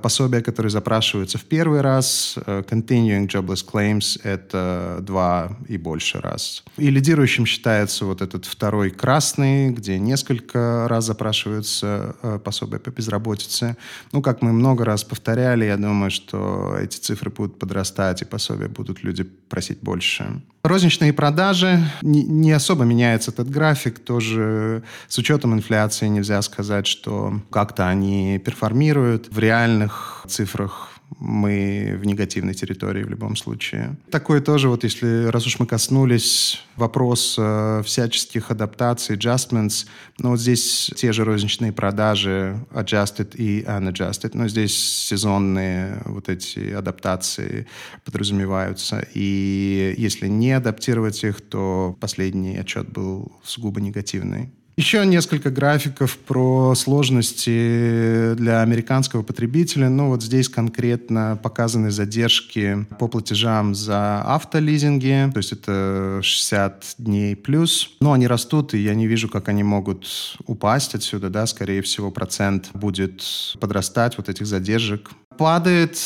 пособия, 0.02 0.42
которые 0.42 0.70
запрашиваются 0.70 1.38
в 1.38 1.44
первый 1.44 1.82
раз. 1.82 2.38
Э, 2.46 2.62
continuing 2.62 3.28
Jobless 3.28 3.66
Claims— 3.66 4.20
это 4.24 5.00
два 5.02 5.58
и 5.68 5.78
больше 5.78 6.20
раз. 6.20 6.64
И 6.78 6.92
лидирующим 6.92 7.46
считается 7.46 8.06
вот 8.06 8.22
этот 8.22 8.46
второй 8.46 8.92
красный, 8.92 9.72
где 9.72 9.98
несколько 9.98 10.88
раз 10.88 11.06
запрашиваются 11.06 12.16
э, 12.22 12.40
пособия 12.44 12.80
по 12.80 12.92
безработице. 12.92 13.76
Ну, 14.12 14.22
как 14.22 14.42
мы 14.42 14.54
много 14.54 14.86
раз 14.86 15.04
повторяли, 15.04 15.66
я 15.66 15.78
думаю, 15.78 16.12
что 16.12 16.78
эти 16.80 16.98
цифры 16.98 17.32
будут 17.32 17.58
подрастать, 17.58 18.22
и 18.22 18.26
пособия 18.26 18.68
будут 18.68 19.04
люди 19.04 19.24
просить 19.24 19.80
больше. 19.82 20.42
Розничные 20.64 21.12
продажи, 21.12 21.80
не, 22.04 22.52
особо 22.52 22.84
меняется 22.84 23.32
этот 23.32 23.50
график, 23.50 23.98
тоже 23.98 24.84
с 25.08 25.18
учетом 25.18 25.54
инфляции 25.54 26.08
нельзя 26.08 26.42
сказать, 26.44 26.86
что 26.86 27.42
как-то 27.50 27.88
они 27.88 28.38
перформируют. 28.38 29.30
В 29.32 29.40
реальных 29.40 30.24
цифрах 30.28 30.91
мы 31.20 31.98
в 32.00 32.06
негативной 32.06 32.54
территории 32.54 33.04
в 33.04 33.10
любом 33.10 33.36
случае. 33.36 33.96
Такое 34.10 34.42
тоже, 34.42 34.70
вот 34.70 34.84
если, 34.84 35.26
раз 35.26 35.46
уж 35.46 35.60
мы 35.60 35.66
коснулись 35.66 36.64
вопроса 36.76 37.82
всяческих 37.86 38.52
адаптаций, 38.52 39.16
adjustments, 39.18 39.86
ну 40.18 40.32
вот 40.32 40.40
здесь 40.40 40.92
те 40.96 41.12
же 41.14 41.24
розничные 41.24 41.72
продажи, 41.72 42.58
adjusted 42.72 43.36
и 43.36 43.64
unadjusted, 43.64 44.32
но 44.34 44.48
здесь 44.48 44.78
сезонные 44.78 46.02
вот 46.06 46.30
эти 46.30 46.72
адаптации 46.72 47.68
подразумеваются. 48.06 49.06
И 49.14 49.94
если 49.98 50.28
не 50.28 50.54
адаптировать 50.54 51.24
их, 51.24 51.42
то 51.42 51.96
последний 52.00 52.58
отчет 52.58 52.90
был 52.90 53.32
сугубо 53.44 53.82
негативный. 53.82 54.52
Еще 54.82 55.06
несколько 55.06 55.52
графиков 55.52 56.18
про 56.18 56.74
сложности 56.74 58.34
для 58.34 58.64
американского 58.64 59.22
потребителя. 59.22 59.90
Ну, 59.90 60.08
вот 60.08 60.24
здесь 60.24 60.50
конкретно 60.50 61.40
показаны 61.44 61.92
задержки 61.92 62.88
по 62.98 63.08
платежам 63.08 63.76
за 63.76 64.24
автолизинги, 64.24 65.30
то 65.32 65.38
есть 65.38 65.52
это 65.52 66.22
60 66.24 66.96
дней 66.98 67.36
плюс. 67.36 67.92
Но 68.00 68.14
они 68.14 68.26
растут, 68.26 68.74
и 68.74 68.80
я 68.80 68.96
не 68.96 69.06
вижу, 69.06 69.30
как 69.30 69.50
они 69.50 69.62
могут 69.62 70.36
упасть 70.48 70.96
отсюда, 70.96 71.30
да, 71.30 71.46
скорее 71.46 71.84
всего, 71.84 72.10
процент 72.10 72.72
будет 72.74 73.22
подрастать 73.60 74.18
вот 74.18 74.30
этих 74.30 74.48
задержек 74.48 75.12
Падает 75.42 75.98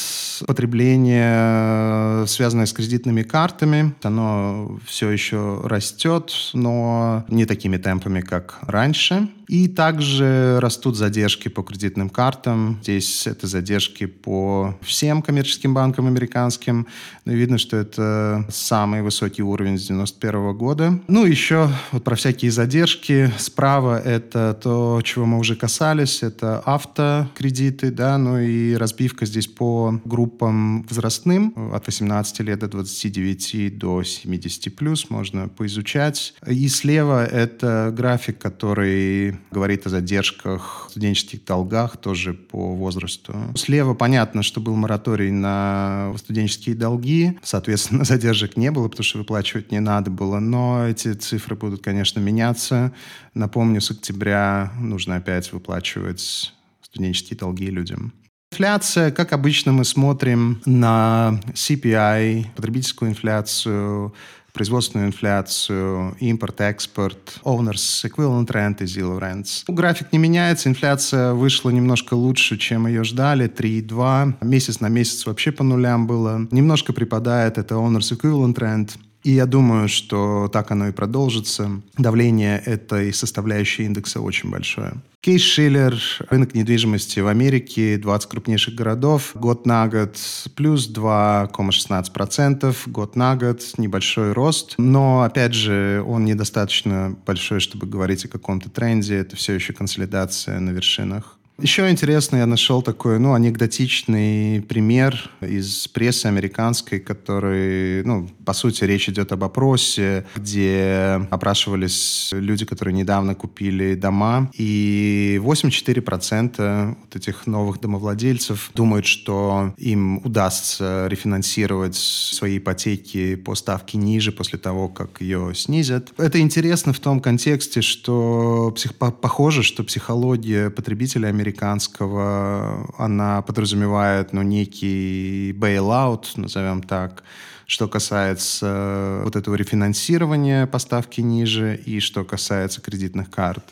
потребление, 0.47 2.25
связанное 2.25 2.65
с 2.65 2.71
кредитными 2.71 3.21
картами. 3.21 3.93
Оно 4.01 4.79
все 4.87 5.09
еще 5.09 5.59
растет, 5.65 6.31
но 6.53 7.25
не 7.27 7.45
такими 7.45 7.75
темпами, 7.75 8.21
как 8.21 8.59
раньше. 8.61 9.27
И 9.47 9.67
также 9.67 10.59
растут 10.59 10.95
задержки 10.95 11.49
по 11.49 11.61
кредитным 11.63 12.09
картам. 12.09 12.79
Здесь 12.81 13.27
это 13.27 13.47
задержки 13.47 14.05
по 14.05 14.77
всем 14.81 15.21
коммерческим 15.21 15.73
банкам 15.73 16.07
американским. 16.07 16.87
Но 17.25 17.33
видно, 17.33 17.57
что 17.57 17.77
это 17.77 18.45
самый 18.49 19.01
высокий 19.01 19.43
уровень 19.43 19.77
с 19.77 19.87
91 19.87 20.57
года. 20.57 20.99
Ну, 21.07 21.25
еще 21.25 21.69
вот 21.91 22.03
про 22.03 22.15
всякие 22.15 22.51
задержки. 22.51 23.31
Справа 23.37 23.99
это 23.99 24.57
то, 24.61 25.01
чего 25.03 25.25
мы 25.25 25.37
уже 25.37 25.55
касались. 25.55 26.23
Это 26.23 26.61
автокредиты, 26.65 27.91
да, 27.91 28.17
ну 28.17 28.39
и 28.39 28.73
разбивка 28.75 29.25
здесь 29.25 29.47
по 29.47 29.99
группам 30.05 30.83
возрастным. 30.83 31.53
От 31.73 31.85
18 31.85 32.39
лет 32.41 32.59
до 32.59 32.67
29 32.67 33.77
до 33.77 34.03
70 34.03 34.75
плюс 34.75 35.09
можно 35.09 35.47
поизучать. 35.47 36.33
И 36.47 36.67
слева 36.67 37.25
это 37.25 37.93
график, 37.95 38.37
который 38.37 39.34
говорит 39.51 39.85
о 39.85 39.89
задержках, 39.89 40.87
студенческих 40.89 41.45
долгах 41.45 41.97
тоже 41.97 42.33
по 42.33 42.75
возрасту. 42.75 43.33
Слева 43.55 43.93
понятно, 43.93 44.43
что 44.43 44.61
был 44.61 44.75
мораторий 44.75 45.31
на 45.31 46.13
студенческие 46.17 46.75
долги, 46.75 47.37
соответственно, 47.43 48.03
задержек 48.05 48.57
не 48.57 48.71
было, 48.71 48.87
потому 48.87 49.03
что 49.03 49.17
выплачивать 49.17 49.71
не 49.71 49.79
надо 49.79 50.11
было, 50.11 50.39
но 50.39 50.87
эти 50.87 51.13
цифры 51.13 51.55
будут, 51.55 51.83
конечно, 51.83 52.19
меняться. 52.19 52.93
Напомню, 53.33 53.81
с 53.81 53.91
октября 53.91 54.71
нужно 54.79 55.17
опять 55.17 55.51
выплачивать 55.51 56.53
студенческие 56.81 57.37
долги 57.37 57.67
людям. 57.67 58.13
Инфляция, 58.51 59.11
как 59.11 59.33
обычно, 59.33 59.73
мы 59.73 59.83
смотрим 59.83 60.61
на 60.65 61.41
CPI, 61.53 62.47
потребительскую 62.55 63.11
инфляцию, 63.11 64.13
производственную 64.55 65.09
инфляцию, 65.09 66.15
импорт, 66.19 66.61
экспорт, 66.61 67.39
owners 67.43 68.05
equivalent 68.05 68.47
rent 68.47 68.77
и 68.79 68.85
zero 68.85 69.19
rents. 69.19 69.63
График 69.67 70.11
не 70.13 70.17
меняется, 70.17 70.69
инфляция 70.69 71.33
вышла 71.33 71.69
немножко 71.69 72.15
лучше, 72.15 72.57
чем 72.57 72.87
ее 72.87 73.03
ждали, 73.03 73.47
3,2. 73.47 74.35
Месяц 74.41 74.79
на 74.79 74.87
месяц 74.87 75.25
вообще 75.25 75.51
по 75.51 75.63
нулям 75.63 76.07
было. 76.07 76.47
Немножко 76.51 76.93
припадает 76.93 77.57
это 77.57 77.75
owners 77.75 78.17
equivalent 78.17 78.55
rent. 78.55 78.91
И 79.25 79.31
я 79.31 79.47
думаю, 79.47 79.89
что 79.89 80.49
так 80.53 80.69
оно 80.69 80.89
и 80.89 80.91
продолжится. 80.91 81.81
Давление 81.97 82.59
этой 82.59 83.11
составляющей 83.11 83.83
индекса 83.83 84.21
очень 84.21 84.51
большое. 84.51 85.01
Кейс 85.19 85.41
Шиллер, 85.41 85.99
рынок 86.29 86.53
недвижимости 86.53 87.19
в 87.21 87.27
Америке, 87.27 87.97
20 87.97 88.29
крупнейших 88.29 88.75
городов, 88.75 89.31
год 89.33 89.65
на 89.65 89.87
год 89.87 90.19
плюс 90.53 90.87
2,16%, 90.93 92.75
год 92.85 93.15
на 93.15 93.35
год 93.35 93.63
небольшой 93.79 94.33
рост, 94.33 94.75
но, 94.77 95.23
опять 95.23 95.55
же, 95.55 96.03
он 96.07 96.25
недостаточно 96.25 97.17
большой, 97.25 97.59
чтобы 97.61 97.87
говорить 97.87 98.25
о 98.25 98.27
каком-то 98.27 98.69
тренде, 98.69 99.15
это 99.15 99.35
все 99.35 99.53
еще 99.53 99.73
консолидация 99.73 100.59
на 100.59 100.69
вершинах. 100.69 101.34
Еще 101.57 101.89
интересно, 101.89 102.37
я 102.37 102.45
нашел 102.45 102.81
такой, 102.81 103.17
ну, 103.17 103.33
анекдотичный 103.33 104.61
пример 104.61 105.31
из 105.39 105.87
прессы 105.87 106.25
американской, 106.25 106.99
который, 106.99 108.03
ну, 108.03 108.29
по 108.43 108.51
сути, 108.51 108.83
речь 108.83 109.07
идет 109.07 109.31
об 109.31 109.45
опросе, 109.45 110.25
где 110.35 111.25
опрашивались 111.31 112.31
люди, 112.33 112.65
которые 112.65 112.93
недавно 112.93 113.35
купили 113.35 113.95
дома, 113.95 114.51
и 114.53 115.39
84% 115.41 116.97
вот 117.01 117.15
этих 117.15 117.47
новых 117.47 117.79
домовладельцев 117.79 118.71
думают, 118.73 119.05
что 119.05 119.73
им 119.77 120.17
удастся 120.25 121.07
рефинансировать 121.07 121.95
свои 121.95 122.57
ипотеки 122.57 123.35
по 123.35 123.55
ставке 123.55 123.97
ниже 123.97 124.33
после 124.33 124.59
того, 124.59 124.89
как 124.89 125.21
ее 125.21 125.53
снизят. 125.55 126.11
Это 126.17 126.41
интересно 126.41 126.91
в 126.91 126.99
том 126.99 127.21
контексте, 127.21 127.81
что 127.81 128.73
псих... 128.75 128.93
похоже, 128.95 129.63
что 129.63 129.85
психология 129.85 130.69
потребителя 130.69 131.27
американского 131.27 131.44
американского, 131.45 132.89
она 132.97 133.41
подразумевает 133.41 134.33
ну, 134.33 134.41
некий 134.41 135.51
bailout, 135.53 136.25
назовем 136.35 136.81
так, 136.81 137.23
что 137.67 137.87
касается 137.87 138.65
э, 138.67 139.21
вот 139.23 139.35
этого 139.35 139.55
рефинансирования 139.55 140.65
поставки 140.65 141.21
ниже 141.21 141.75
и 141.75 141.99
что 141.99 142.23
касается 142.23 142.81
кредитных 142.81 143.29
карт. 143.29 143.63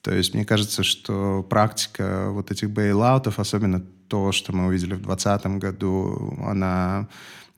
То 0.00 0.12
есть 0.12 0.34
мне 0.34 0.44
кажется, 0.44 0.82
что 0.82 1.46
практика 1.48 2.28
вот 2.30 2.50
этих 2.50 2.70
бейлаутов, 2.70 3.38
особенно 3.38 3.82
то, 4.08 4.32
что 4.32 4.52
мы 4.52 4.66
увидели 4.66 4.94
в 4.94 5.02
2020 5.02 5.46
году, 5.58 6.36
она 6.44 7.08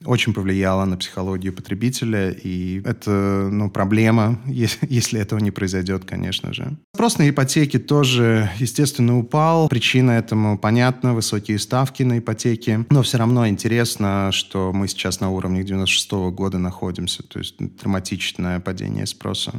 очень 0.04 0.32
повлияло 0.32 0.84
на 0.84 0.96
психологию 0.96 1.52
потребителя, 1.52 2.30
и 2.30 2.82
это 2.84 3.48
ну, 3.50 3.70
проблема, 3.70 4.40
если 4.46 5.20
этого 5.20 5.38
не 5.38 5.50
произойдет, 5.50 6.04
конечно 6.04 6.52
же. 6.52 6.76
Спрос 6.94 7.18
на 7.18 7.28
ипотеки 7.28 7.78
тоже, 7.78 8.50
естественно, 8.58 9.18
упал. 9.18 9.68
Причина 9.68 10.12
этому 10.12 10.58
понятна, 10.58 11.14
высокие 11.14 11.58
ставки 11.58 12.02
на 12.02 12.18
ипотеки. 12.18 12.84
Но 12.90 13.02
все 13.02 13.18
равно 13.18 13.48
интересно, 13.48 14.30
что 14.32 14.72
мы 14.72 14.88
сейчас 14.88 15.20
на 15.20 15.30
уровне 15.30 15.62
96 15.62 16.12
-го 16.12 16.30
года 16.30 16.58
находимся, 16.58 17.22
то 17.22 17.38
есть 17.38 17.56
драматичное 17.58 18.60
падение 18.60 19.06
спроса. 19.06 19.52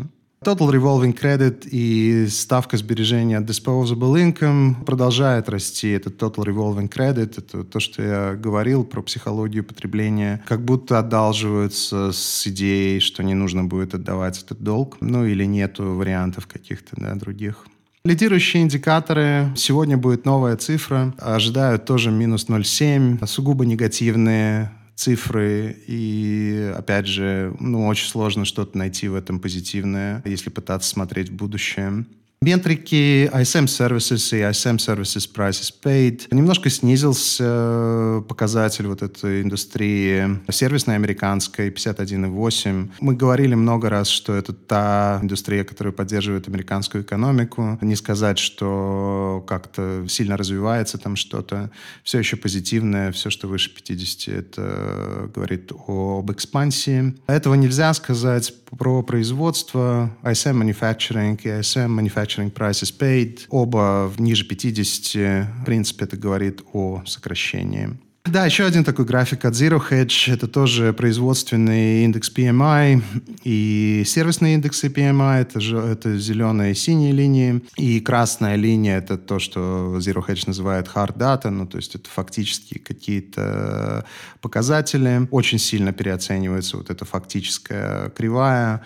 Total 0.44 0.70
Revolving 0.70 1.20
Credit 1.20 1.68
и 1.70 2.28
ставка 2.28 2.78
сбережения 2.78 3.40
Disposable 3.40 4.16
Income 4.16 4.86
продолжает 4.86 5.50
расти. 5.50 5.90
Это 5.90 6.10
Total 6.10 6.46
Revolving 6.46 6.90
Credit, 6.90 7.34
это 7.38 7.64
то, 7.64 7.80
что 7.80 8.04
я 8.04 8.34
говорил 8.36 8.84
про 8.84 9.02
психологию 9.02 9.64
потребления, 9.64 10.44
как 10.48 10.64
будто 10.64 11.00
одалживаются 11.00 12.12
с 12.12 12.46
идеей, 12.48 13.00
что 13.00 13.24
не 13.24 13.34
нужно 13.34 13.64
будет 13.64 13.96
отдавать 13.96 14.44
этот 14.44 14.62
долг, 14.62 14.98
ну 15.02 15.26
или 15.26 15.46
нету 15.46 15.96
вариантов 15.96 16.48
каких-то 16.48 16.96
да, 16.98 17.16
других. 17.16 17.66
Лидирующие 18.04 18.62
индикаторы. 18.62 19.52
Сегодня 19.56 19.98
будет 19.98 20.26
новая 20.26 20.58
цифра. 20.58 21.16
Ожидают 21.18 21.86
тоже 21.86 22.12
минус 22.12 22.46
0,7. 22.48 23.26
Сугубо 23.26 23.66
негативные 23.66 24.72
цифры, 24.96 25.76
и, 25.88 26.74
опять 26.76 27.06
же, 27.06 27.56
ну, 27.60 27.86
очень 27.86 28.08
сложно 28.08 28.46
что-то 28.46 28.78
найти 28.78 29.08
в 29.08 29.16
этом 29.16 29.40
позитивное, 29.40 30.22
если 30.26 30.50
пытаться 30.50 30.90
смотреть 30.90 31.30
в 31.30 31.36
будущее. 31.36 32.06
Метрики 32.42 33.28
ISM 33.34 33.66
Services 33.66 34.38
и 34.38 34.42
ISM 34.42 34.78
Services 34.78 35.28
Prices 35.34 35.74
Paid. 35.84 36.28
Немножко 36.30 36.70
снизился 36.70 37.44
э, 37.44 38.22
показатель 38.28 38.86
вот 38.86 39.02
этой 39.02 39.42
индустрии 39.42 40.40
сервисной 40.52 40.96
американской 40.96 41.70
51,8. 41.70 42.92
Мы 43.00 43.16
говорили 43.16 43.56
много 43.56 43.90
раз, 43.90 44.10
что 44.10 44.36
это 44.36 44.54
та 44.54 45.20
индустрия, 45.24 45.64
которая 45.64 45.92
поддерживает 45.92 46.48
американскую 46.48 47.04
экономику. 47.04 47.80
Не 47.82 47.96
сказать, 47.96 48.38
что 48.38 49.44
как-то 49.48 50.06
сильно 50.08 50.38
развивается 50.38 50.98
там 50.98 51.16
что-то. 51.16 51.72
Все 52.04 52.20
еще 52.20 52.36
позитивное, 52.36 53.12
все, 53.12 53.32
что 53.32 53.48
выше 53.48 53.74
50, 53.74 54.28
это 54.36 55.32
говорит 55.34 55.72
об 55.88 56.32
экспансии. 56.32 57.16
Этого 57.26 57.56
нельзя 57.56 57.94
сказать 57.94 58.54
про 58.78 59.02
производство. 59.02 60.12
ISM 60.22 60.62
Manufacturing 60.62 61.40
и 61.42 61.48
ISM 61.48 61.88
Manufacturing 62.00 62.25
manufacturing 62.26 62.52
prices 62.52 62.92
paid. 62.92 63.46
Оба 63.50 64.12
ниже 64.18 64.46
50. 64.46 65.60
В 65.62 65.66
принципе, 65.66 66.06
это 66.06 66.18
говорит 66.18 66.62
о 66.74 67.04
сокращении. 67.06 67.90
Да, 68.26 68.44
еще 68.44 68.66
один 68.66 68.84
такой 68.84 69.06
график 69.06 69.46
от 69.46 69.54
Zero 69.54 69.80
Hedge. 69.88 70.34
Это 70.34 70.48
тоже 70.48 70.94
производственный 70.94 72.04
индекс 72.06 72.32
PMI 72.36 73.04
и 73.44 74.02
сервисные 74.04 74.56
индексы 74.56 74.88
PMI. 74.88 75.42
Это, 75.42 75.60
же, 75.60 75.78
это 75.78 76.18
зеленые 76.18 76.72
и 76.72 76.76
синие 76.76 77.12
линии. 77.12 77.62
И 77.78 78.00
красная 78.00 78.56
линия— 78.56 78.98
это 79.04 79.20
то, 79.20 79.38
что 79.38 79.98
Zero 80.00 80.26
Hedge 80.28 80.46
называет 80.48 80.88
hard 80.88 81.18
data. 81.18 81.52
Ну, 81.52 81.68
то 81.68 81.78
есть 81.78 81.94
это 81.94 82.10
фактически 82.10 82.80
какие-то 82.80 84.06
показатели. 84.42 85.28
Очень 85.30 85.60
сильно 85.60 85.94
переоценивается 85.94 86.78
вот 86.78 86.90
эта 86.90 87.06
фактическая 87.06 88.10
кривая. 88.10 88.82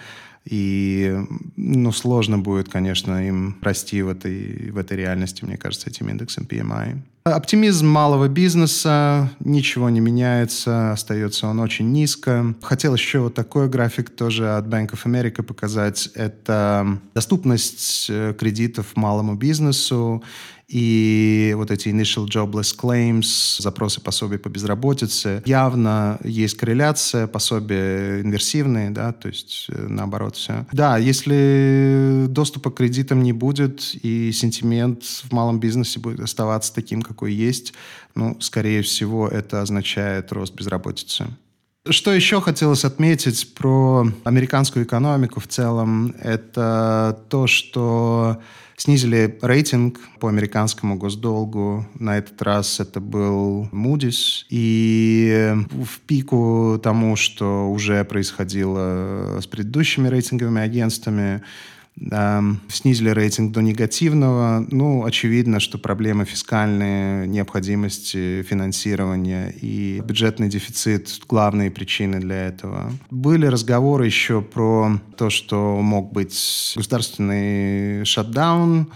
И 0.46 1.16
ну, 1.56 1.92
сложно 1.92 2.40
будет, 2.40 2.70
конечно, 2.70 3.28
им 3.28 3.58
расти 3.62 4.02
в 4.02 4.10
этой, 4.10 4.72
в 4.72 4.78
этой 4.78 4.98
реальности, 4.98 5.46
мне 5.46 5.58
кажется, 5.58 5.90
этим 5.90 6.10
индексом 6.10 6.48
PMI. 6.50 6.98
Оптимизм 7.26 7.88
малого 7.88 8.28
бизнеса, 8.28 9.30
ничего 9.40 9.90
не 9.90 10.00
меняется, 10.00 10.94
остается 10.94 11.48
он 11.48 11.60
очень 11.60 11.92
низко. 11.92 12.56
Хотел 12.62 12.96
еще 12.96 13.20
вот 13.20 13.36
такой 13.36 13.70
график 13.70 14.10
тоже 14.10 14.56
от 14.56 14.66
Bank 14.66 14.92
of 14.92 15.04
America 15.06 15.44
показать. 15.44 16.10
Это 16.16 17.00
доступность 17.14 18.08
э, 18.10 18.34
кредитов 18.38 18.96
малому 18.96 19.36
бизнесу 19.36 20.24
и 20.70 21.54
вот 21.58 21.72
эти 21.72 21.90
initial 21.90 22.28
jobless 22.28 22.78
claims, 22.78 23.60
запросы 23.60 24.02
пособия 24.02 24.38
по 24.38 24.50
безработице, 24.50 25.42
явно 25.46 26.20
есть 26.24 26.56
корреляция, 26.58 27.26
пособия 27.26 28.22
инверсивные, 28.22 28.92
да, 28.92 29.12
то 29.12 29.30
есть 29.30 29.66
э, 29.70 29.88
наоборот 29.88 30.36
все. 30.36 30.68
Да, 30.72 30.98
если 30.98 32.26
доступа 32.30 32.70
к 32.70 32.76
кредитам 32.76 33.24
не 33.24 33.34
будет 33.34 33.96
и 34.04 34.32
сентимент 34.32 35.04
в 35.04 35.32
малом 35.32 35.60
бизнесе 35.60 36.00
будет 36.00 36.20
оставаться 36.20 36.74
таким, 36.74 37.02
какой 37.02 37.34
есть, 37.34 37.74
ну, 38.14 38.40
скорее 38.40 38.84
всего, 38.84 39.28
это 39.28 39.62
означает 39.62 40.32
рост 40.32 40.54
безработицы. 40.54 41.26
Что 41.88 42.14
еще 42.14 42.42
хотелось 42.42 42.84
отметить 42.84 43.54
про 43.54 44.06
американскую 44.26 44.86
экономику 44.86 45.40
в 45.40 45.48
целом, 45.48 46.14
это 46.20 47.24
то, 47.30 47.48
что 47.48 48.42
снизили 48.76 49.38
рейтинг 49.42 50.00
по 50.20 50.28
американскому 50.28 50.98
госдолгу. 50.98 51.88
На 51.96 52.18
этот 52.18 52.42
раз 52.42 52.80
это 52.82 53.00
был 53.00 53.70
Moody's. 53.72 54.46
И 54.50 55.54
в 55.72 56.00
пику 56.02 56.80
тому, 56.84 57.16
что 57.16 57.70
уже 57.72 58.04
происходило 58.04 59.40
с 59.42 59.48
предыдущими 59.48 60.10
рейтинговыми 60.10 60.62
агентствами, 60.62 61.44
снизили 62.70 63.10
рейтинг 63.10 63.52
до 63.52 63.62
негативного. 63.62 64.66
Ну, 64.72 65.06
очевидно, 65.06 65.60
что 65.60 65.78
проблемы 65.78 66.26
фискальные, 66.26 67.28
необходимости 67.28 68.44
финансирования 68.44 69.54
и 69.62 70.02
бюджетный 70.04 70.50
дефицит– 70.50 71.22
главные 71.28 71.72
причины 71.72 72.20
для 72.20 72.48
этого. 72.48 72.92
Были 73.12 73.46
разговоры 73.46 74.06
еще 74.06 74.42
про 74.42 75.00
то, 75.18 75.30
что 75.30 75.82
мог 75.82 76.14
быть 76.14 76.74
государственный 76.76 78.06
шатдаун, 78.06 78.90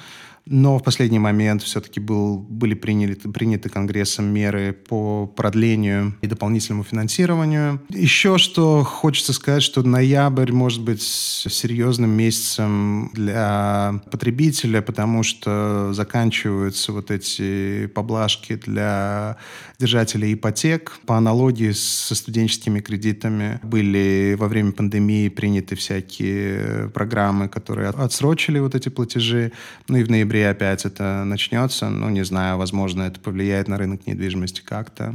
но 0.46 0.78
в 0.78 0.84
последний 0.84 1.20
момент 1.20 1.64
все-таки 1.64 2.00
был, 2.00 2.38
были 2.38 2.74
приняты, 2.74 3.30
приняты 3.30 3.70
Конгрессом 3.70 4.26
меры 4.26 4.74
по 4.74 5.26
продлению 5.26 6.16
и 6.22 6.28
дополнительному 6.28 6.84
финансированию. 6.84 7.82
Еще 7.90 8.38
что 8.38 8.84
хочется 8.84 9.32
сказать, 9.32 9.64
что 9.64 9.84
ноябрь 9.84 10.52
может 10.52 10.84
быть 10.84 11.02
серьезным 11.02 12.10
месяцем 12.10 13.10
для 13.14 14.02
потребителя, 14.12 14.82
потому 14.82 15.24
что 15.24 15.94
заканчиваются 15.94 16.92
вот 16.92 17.10
эти 17.10 17.88
поблажки 17.88 18.56
для 18.56 19.38
держателей 19.80 20.34
ипотек. 20.34 21.00
По 21.06 21.18
аналогии 21.18 21.72
со 21.72 22.16
студенческими 22.16 22.82
кредитами 22.82 23.60
были 23.64 24.36
во 24.38 24.50
время 24.50 24.74
пандемии 24.74 25.30
приняты 25.30 25.76
всякие 25.76 26.90
программы, 26.90 27.48
которые 27.48 27.90
отсрочили 27.90 28.60
вот 28.60 28.76
эти 28.76 28.90
платежи. 28.90 29.54
Ну 29.88 29.98
и 29.98 30.04
в 30.04 30.10
ноябре 30.10 30.33
ноябре 30.34 30.50
опять 30.50 30.86
это 30.86 31.24
начнется. 31.26 31.90
Ну, 31.90 32.10
не 32.10 32.26
знаю, 32.26 32.58
возможно, 32.58 33.04
это 33.04 33.20
повлияет 33.20 33.68
на 33.68 33.78
рынок 33.78 34.08
недвижимости 34.08 34.62
как-то. 34.62 35.14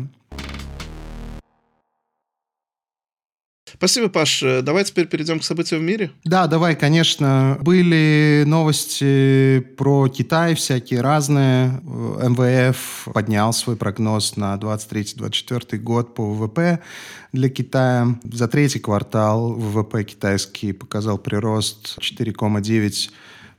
Спасибо, 3.74 4.08
Паш. 4.08 4.42
Давай 4.62 4.82
теперь 4.82 5.06
перейдем 5.06 5.38
к 5.38 5.44
событиям 5.44 5.82
в 5.82 5.84
мире. 5.84 6.10
Да, 6.24 6.46
давай, 6.46 6.74
конечно. 6.74 7.58
Были 7.60 8.42
новости 8.46 9.60
про 9.76 10.08
Китай 10.08 10.54
всякие 10.54 11.00
разные. 11.00 11.80
МВФ 11.84 13.08
поднял 13.12 13.52
свой 13.52 13.76
прогноз 13.76 14.36
на 14.36 14.56
23-24 14.56 15.78
год 15.78 16.14
по 16.14 16.24
ВВП 16.32 16.80
для 17.32 17.48
Китая. 17.50 18.18
За 18.24 18.48
третий 18.48 18.80
квартал 18.80 19.52
ВВП 19.52 20.02
китайский 20.02 20.72
показал 20.72 21.18
прирост 21.18 21.98
4,9 22.00 23.10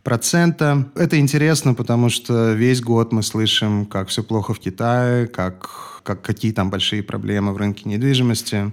процента. 0.09 0.89
Это 0.95 1.19
интересно, 1.19 1.73
потому 1.73 2.09
что 2.09 2.53
весь 2.53 2.81
год 2.81 3.11
мы 3.11 3.23
слышим, 3.23 3.85
как 3.85 4.07
все 4.09 4.23
плохо 4.23 4.53
в 4.53 4.59
Китае, 4.59 5.27
как, 5.27 6.01
как 6.03 6.21
какие 6.21 6.51
там 6.51 6.69
большие 6.69 7.03
проблемы 7.03 7.53
в 7.53 7.57
рынке 7.57 7.87
недвижимости 7.87 8.71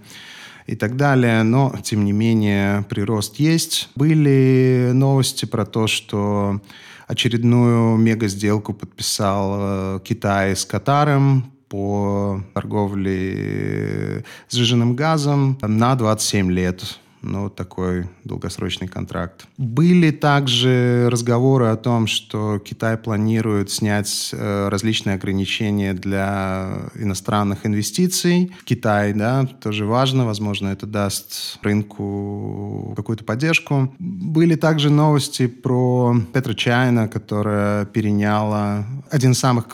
и 0.67 0.75
так 0.75 0.97
далее. 0.97 1.43
Но, 1.43 1.75
тем 1.83 2.05
не 2.05 2.13
менее, 2.13 2.85
прирост 2.89 3.37
есть. 3.37 3.91
Были 3.95 4.91
новости 4.93 5.45
про 5.45 5.65
то, 5.65 5.87
что 5.87 6.61
очередную 7.07 7.97
мега-сделку 7.97 8.73
подписал 8.73 9.55
э, 9.59 10.01
Китай 10.05 10.57
с 10.57 10.65
Катаром 10.65 11.53
по 11.69 12.41
торговле 12.55 14.25
сжиженным 14.51 14.97
газом 14.97 15.59
на 15.61 15.95
27 15.95 16.51
лет 16.51 16.99
ну, 17.23 17.51
такой 17.51 18.09
долгосрочный 18.25 18.89
контракт. 18.89 19.47
Были 19.57 20.11
также 20.11 21.09
разговоры 21.11 21.67
о 21.67 21.77
том, 21.77 22.07
что 22.07 22.59
Китай 22.59 22.97
планирует 22.97 23.71
снять 23.71 24.31
э, 24.33 24.69
различные 24.69 25.15
ограничения 25.15 25.95
для 25.95 26.89
иностранных 26.95 27.67
инвестиций. 27.67 28.53
Китай, 28.65 29.13
да, 29.13 29.47
тоже 29.61 29.87
важно, 29.87 30.27
возможно, 30.27 30.69
это 30.69 30.87
даст 30.87 31.59
рынку 31.63 32.93
какую-то 32.97 33.25
поддержку. 33.25 33.95
Были 33.99 34.55
также 34.55 34.91
новости 34.91 35.47
про 35.47 36.15
PetroChina, 36.33 37.09
которая 37.09 37.85
переняла 37.87 38.85
один 39.11 39.33
из 39.33 39.39
самых 39.39 39.67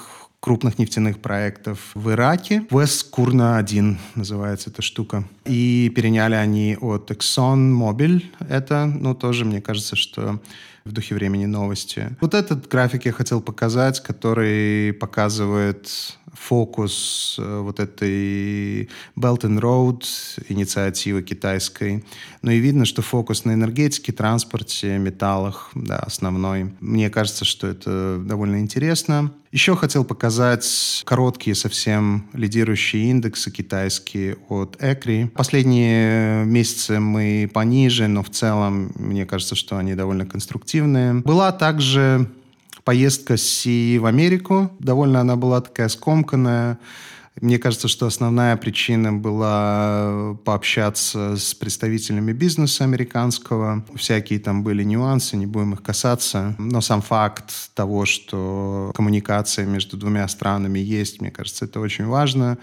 крупных 0.42 0.76
нефтяных 0.76 1.20
проектов 1.20 1.92
в 1.94 2.10
Ираке. 2.10 2.66
West 2.70 3.12
Kurna 3.12 3.58
1 3.58 3.98
называется 4.16 4.70
эта 4.70 4.82
штука. 4.82 5.22
И 5.44 5.90
переняли 5.94 6.34
они 6.34 6.76
от 6.80 7.12
ExxonMobil. 7.12 8.24
Это, 8.48 8.86
ну, 8.86 9.14
тоже, 9.14 9.44
мне 9.44 9.60
кажется, 9.60 9.94
что 9.94 10.40
в 10.84 10.90
духе 10.90 11.14
времени 11.14 11.46
новости. 11.46 12.16
Вот 12.20 12.34
этот 12.34 12.66
график 12.66 13.06
я 13.06 13.12
хотел 13.12 13.40
показать, 13.40 14.02
который 14.02 14.92
показывает 14.94 16.18
фокус 16.32 17.36
э, 17.38 17.60
вот 17.60 17.78
этой 17.78 18.88
Belt 19.16 19.42
and 19.42 19.60
Road 19.60 20.02
инициативы 20.48 21.22
китайской. 21.22 22.04
Ну 22.42 22.50
и 22.50 22.58
видно, 22.58 22.84
что 22.84 23.00
фокус 23.00 23.44
на 23.44 23.52
энергетике, 23.52 24.10
транспорте, 24.10 24.98
металлах, 24.98 25.70
да, 25.76 25.98
основной. 25.98 26.74
Мне 26.80 27.10
кажется, 27.10 27.44
что 27.44 27.68
это 27.68 28.18
довольно 28.18 28.58
интересно. 28.58 29.32
Еще 29.52 29.76
хотел 29.76 30.02
показать 30.02 31.02
короткие 31.04 31.54
совсем 31.54 32.26
лидирующие 32.32 33.10
индексы 33.10 33.50
китайские 33.50 34.38
от 34.48 34.76
ECRI. 34.76 35.28
Последние 35.28 36.46
месяцы 36.46 36.98
мы 37.00 37.50
пониже, 37.52 38.08
но 38.08 38.22
в 38.22 38.30
целом 38.30 38.92
мне 38.94 39.26
кажется, 39.26 39.54
что 39.54 39.76
они 39.76 39.94
довольно 39.94 40.24
конструктивные. 40.24 41.16
Была 41.16 41.52
также 41.52 42.30
поездка 42.84 43.36
Си 43.36 43.98
в 43.98 44.06
Америку. 44.06 44.70
Довольно 44.78 45.20
она 45.20 45.36
была 45.36 45.60
такая 45.60 45.88
скомканная. 45.88 46.78
Мне 47.40 47.58
кажется, 47.58 47.88
что 47.88 48.06
основная 48.06 48.56
причина 48.56 49.12
была 49.12 50.36
пообщаться 50.44 51.36
с 51.36 51.54
представителями 51.54 52.32
бизнеса 52.32 52.84
американского. 52.84 53.84
Всякие 53.94 54.38
там 54.38 54.62
были 54.62 54.84
нюансы, 54.84 55.36
не 55.36 55.46
будем 55.46 55.72
их 55.72 55.82
касаться. 55.82 56.54
Но 56.58 56.80
сам 56.80 57.00
факт 57.00 57.52
того, 57.74 58.04
что 58.04 58.92
коммуникация 58.94 59.64
между 59.64 59.96
двумя 59.96 60.28
странами 60.28 60.78
есть, 60.78 61.20
мне 61.20 61.30
кажется, 61.30 61.64
это 61.64 61.80
очень 61.80 62.04
важно 62.06 62.58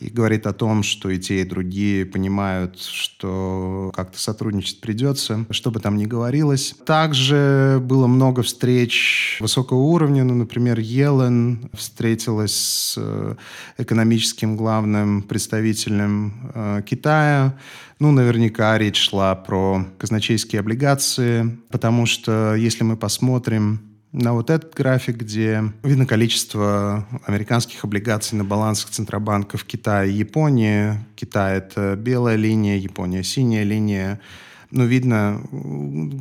и 0.00 0.08
говорит 0.08 0.46
о 0.46 0.52
том, 0.52 0.82
что 0.82 1.10
и 1.10 1.18
те, 1.18 1.42
и 1.42 1.44
другие 1.44 2.06
понимают, 2.06 2.80
что 2.80 3.92
как-то 3.94 4.18
сотрудничать 4.18 4.80
придется, 4.80 5.44
что 5.50 5.70
бы 5.70 5.78
там 5.78 5.96
ни 5.96 6.06
говорилось. 6.06 6.74
Также 6.86 7.80
было 7.82 8.06
много 8.06 8.42
встреч 8.42 9.36
высокого 9.40 9.78
уровня, 9.78 10.24
ну, 10.24 10.34
например, 10.34 10.80
Елен 10.80 11.70
встретилась 11.74 12.54
с 12.54 12.94
э, 12.96 13.34
экономическим 13.78 14.56
главным 14.56 15.22
представителем 15.22 16.50
э, 16.54 16.82
Китая, 16.86 17.58
ну, 17.98 18.12
наверняка 18.12 18.78
речь 18.78 19.10
шла 19.10 19.34
про 19.34 19.84
казначейские 19.98 20.60
облигации, 20.60 21.58
потому 21.68 22.06
что 22.06 22.54
если 22.54 22.82
мы 22.82 22.96
посмотрим 22.96 23.89
на 24.12 24.32
вот 24.32 24.50
этот 24.50 24.74
график, 24.74 25.16
где 25.16 25.62
видно 25.82 26.06
количество 26.06 27.06
американских 27.26 27.84
облигаций 27.84 28.36
на 28.36 28.44
балансах 28.44 28.90
центробанков 28.90 29.64
Китая 29.64 30.04
и 30.04 30.12
Японии. 30.12 30.94
Китай— 31.14 31.58
это 31.58 31.96
белая 31.96 32.36
линия, 32.36 32.76
Япония— 32.76 33.22
синяя 33.24 33.62
линия. 33.64 34.20
Но 34.70 34.84
видно, 34.84 35.42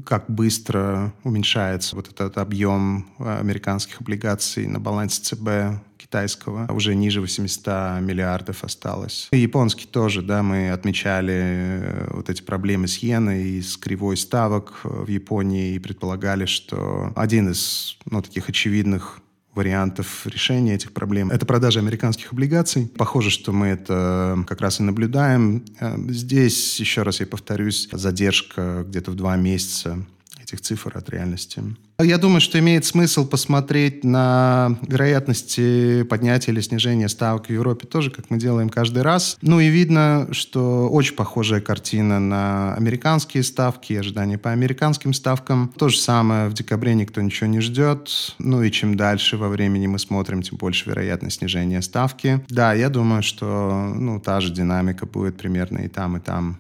как 0.06 0.30
быстро 0.30 1.14
уменьшается 1.24 1.96
вот 1.96 2.08
этот 2.10 2.38
объем 2.38 3.08
американских 3.20 4.02
облигаций 4.02 4.68
на 4.68 4.80
балансе 4.80 5.22
ЦБ 5.22 5.82
китайского. 5.98 6.72
Уже 6.72 6.96
ниже 6.96 7.22
800 7.22 8.02
миллиардов 8.02 8.64
осталось. 8.64 9.28
И 9.32 9.38
японский 9.38 9.86
тоже, 9.86 10.24
да, 10.24 10.42
мы 10.42 10.72
отмечали 10.72 11.34
э, 11.36 12.08
вот 12.12 12.30
эти 12.30 12.42
проблемы 12.42 12.88
с 12.88 13.04
иеной 13.04 13.44
и 13.44 13.62
с 13.62 13.78
кривой 13.78 14.18
ставок 14.18 14.80
в 14.84 15.08
Японии 15.08 15.76
и 15.76 15.80
предполагали, 15.80 16.46
что 16.46 17.14
один 17.16 17.52
из, 17.52 17.98
ну, 18.10 18.24
таких 18.24 18.50
очевидных 18.50 19.20
вариантов 19.56 20.26
решения 20.26 20.76
этих 20.76 20.92
проблем. 20.94 21.32
Это 21.32 21.46
продажа 21.46 21.80
американских 21.80 22.32
облигаций. 22.32 22.88
Похоже, 22.98 23.30
что 23.30 23.52
мы 23.52 23.68
это 23.68 24.44
как 24.48 24.62
раз 24.62 24.80
и 24.80 24.84
наблюдаем. 24.84 25.66
Э, 25.80 25.98
здесь, 26.10 26.80
еще 26.80 27.04
раз 27.04 27.20
я 27.20 27.28
повторюсь, 27.28 27.90
задержка 27.92 28.86
где-то 28.88 29.12
в 29.12 29.16
два 29.16 29.36
месяца 29.36 30.06
этих 30.42 30.62
цифр 30.62 30.98
от 30.98 31.10
реальности. 31.10 31.64
Я 32.02 32.18
думаю, 32.18 32.40
что 32.40 32.58
имеет 32.60 32.86
смысл 32.86 33.28
посмотреть 33.28 34.06
на 34.06 34.78
вероятности 34.88 36.04
поднятия 36.04 36.52
или 36.52 36.62
снижения 36.62 37.10
ставок 37.10 37.48
в 37.48 37.50
Европе 37.50 37.88
тоже, 37.88 38.10
как 38.10 38.30
мы 38.30 38.38
делаем 38.38 38.70
каждый 38.70 39.04
раз. 39.04 39.38
Ну 39.42 39.60
и 39.60 39.68
видно, 39.68 40.30
что 40.32 40.88
очень 40.90 41.16
похожая 41.16 41.60
картина 41.60 42.22
на 42.22 42.74
американские 42.76 43.44
ставки, 43.44 43.94
ожидания 43.94 44.38
по 44.38 44.52
американским 44.52 45.12
ставкам. 45.12 45.74
То 45.78 45.90
же 45.90 45.98
самое 45.98 46.48
в 46.48 46.54
декабре 46.54 46.96
никто 46.96 47.20
ничего 47.20 47.48
не 47.48 47.60
ждет. 47.60 48.36
Ну 48.40 48.64
и 48.64 48.72
чем 48.72 48.96
дальше 48.96 49.36
во 49.36 49.50
времени 49.50 49.88
мы 49.88 50.00
смотрим, 50.00 50.42
тем 50.42 50.58
больше 50.58 50.90
вероятность 50.90 51.40
снижения 51.40 51.82
ставки. 51.82 52.40
Да, 52.48 52.74
я 52.74 52.88
думаю, 52.90 53.24
что 53.24 53.92
ну, 53.94 54.22
та 54.22 54.40
же 54.40 54.54
динамика 54.54 55.06
будет 55.06 55.38
примерно 55.38 55.80
и 55.80 55.90
там, 55.90 56.16
и 56.16 56.22
там. 56.22 56.60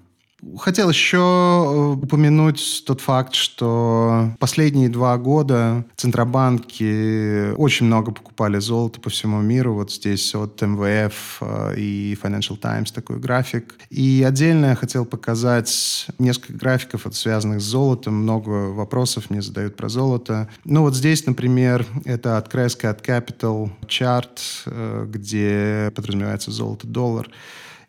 Хотел 0.57 0.89
еще 0.89 1.17
э, 1.17 2.03
упомянуть 2.03 2.83
тот 2.85 3.01
факт, 3.01 3.33
что 3.33 4.31
последние 4.39 4.89
два 4.89 5.17
года 5.17 5.85
центробанки 5.95 7.51
очень 7.55 7.87
много 7.87 8.11
покупали 8.11 8.59
золото 8.59 9.01
по 9.01 9.09
всему 9.09 9.41
миру. 9.41 9.73
Вот 9.73 9.91
здесь 9.91 10.33
от 10.35 10.61
МВФ 10.61 11.37
э, 11.41 11.73
и 11.77 12.17
Financial 12.21 12.57
Times 12.57 12.91
такой 12.91 13.19
график. 13.19 13.75
И 13.89 14.23
отдельно 14.25 14.67
я 14.67 14.75
хотел 14.75 15.05
показать 15.05 16.07
несколько 16.19 16.53
графиков, 16.53 17.05
связанных 17.11 17.61
с 17.61 17.65
золотом. 17.65 18.15
Много 18.15 18.71
вопросов 18.71 19.29
мне 19.29 19.41
задают 19.41 19.75
про 19.75 19.89
золото. 19.89 20.49
Ну 20.63 20.81
вот 20.81 20.95
здесь, 20.95 21.25
например, 21.25 21.85
это 22.05 22.37
от 22.37 22.53
Crescat 22.53 23.03
Capital 23.03 23.71
чарт, 23.87 24.41
э, 24.65 25.05
где 25.09 25.91
подразумевается 25.95 26.51
золото-доллар 26.51 27.29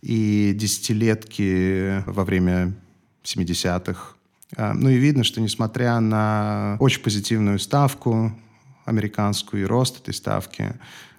и 0.03 0.53
десятилетки 0.55 2.03
во 2.07 2.25
время 2.25 2.75
70-х. 3.25 4.15
А, 4.57 4.75
ну 4.75 4.89
и 4.89 4.97
видно, 4.97 5.25
что 5.25 5.41
несмотря 5.41 6.01
на 6.01 6.77
очень 6.81 7.03
позитивную 7.03 7.59
ставку 7.59 8.33
американскую 8.85 9.63
и 9.63 9.67
рост 9.67 10.01
этой 10.01 10.15
ставки, 10.15 10.75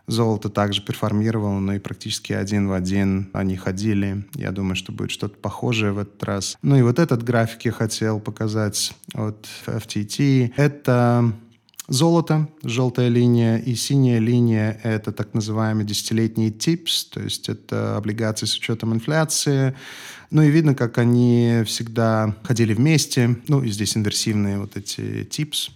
золото 0.07 0.49
также 0.49 0.81
перформировало, 0.81 1.59
но 1.59 1.73
и 1.73 1.79
практически 1.79 2.33
один 2.33 2.67
в 2.67 2.73
один 2.73 3.29
они 3.33 3.55
ходили. 3.55 4.25
Я 4.33 4.51
думаю, 4.51 4.75
что 4.75 4.91
будет 4.91 5.11
что-то 5.11 5.37
похожее 5.37 5.91
в 5.91 5.99
этот 5.99 6.21
раз. 6.23 6.57
Ну 6.61 6.75
и 6.75 6.81
вот 6.81 6.99
этот 6.99 7.23
график 7.23 7.65
я 7.65 7.71
хотел 7.71 8.19
показать 8.19 8.93
от 9.13 9.47
FTT. 9.65 10.53
Это 10.57 11.31
Золото, 11.87 12.47
желтая 12.63 13.09
линия, 13.09 13.57
и 13.57 13.75
синяя 13.75 14.19
линия– 14.19 14.79
это 14.83 15.11
так 15.11 15.33
называемые 15.33 15.85
десятилетние 15.85 16.51
ТИПС, 16.51 17.05
то 17.05 17.19
есть 17.21 17.49
это 17.49 17.97
облигации 17.97 18.45
с 18.45 18.55
учетом 18.55 18.93
инфляции. 18.93 19.75
Ну 20.29 20.41
и 20.41 20.49
видно, 20.49 20.75
как 20.75 20.97
они 20.99 21.63
всегда 21.65 22.35
ходили 22.43 22.73
вместе. 22.73 23.35
Ну 23.47 23.61
и 23.61 23.69
здесь 23.69 23.97
инверсивные 23.97 24.59
вот 24.59 24.77
эти 24.77 25.25
ТИПС, 25.25 25.71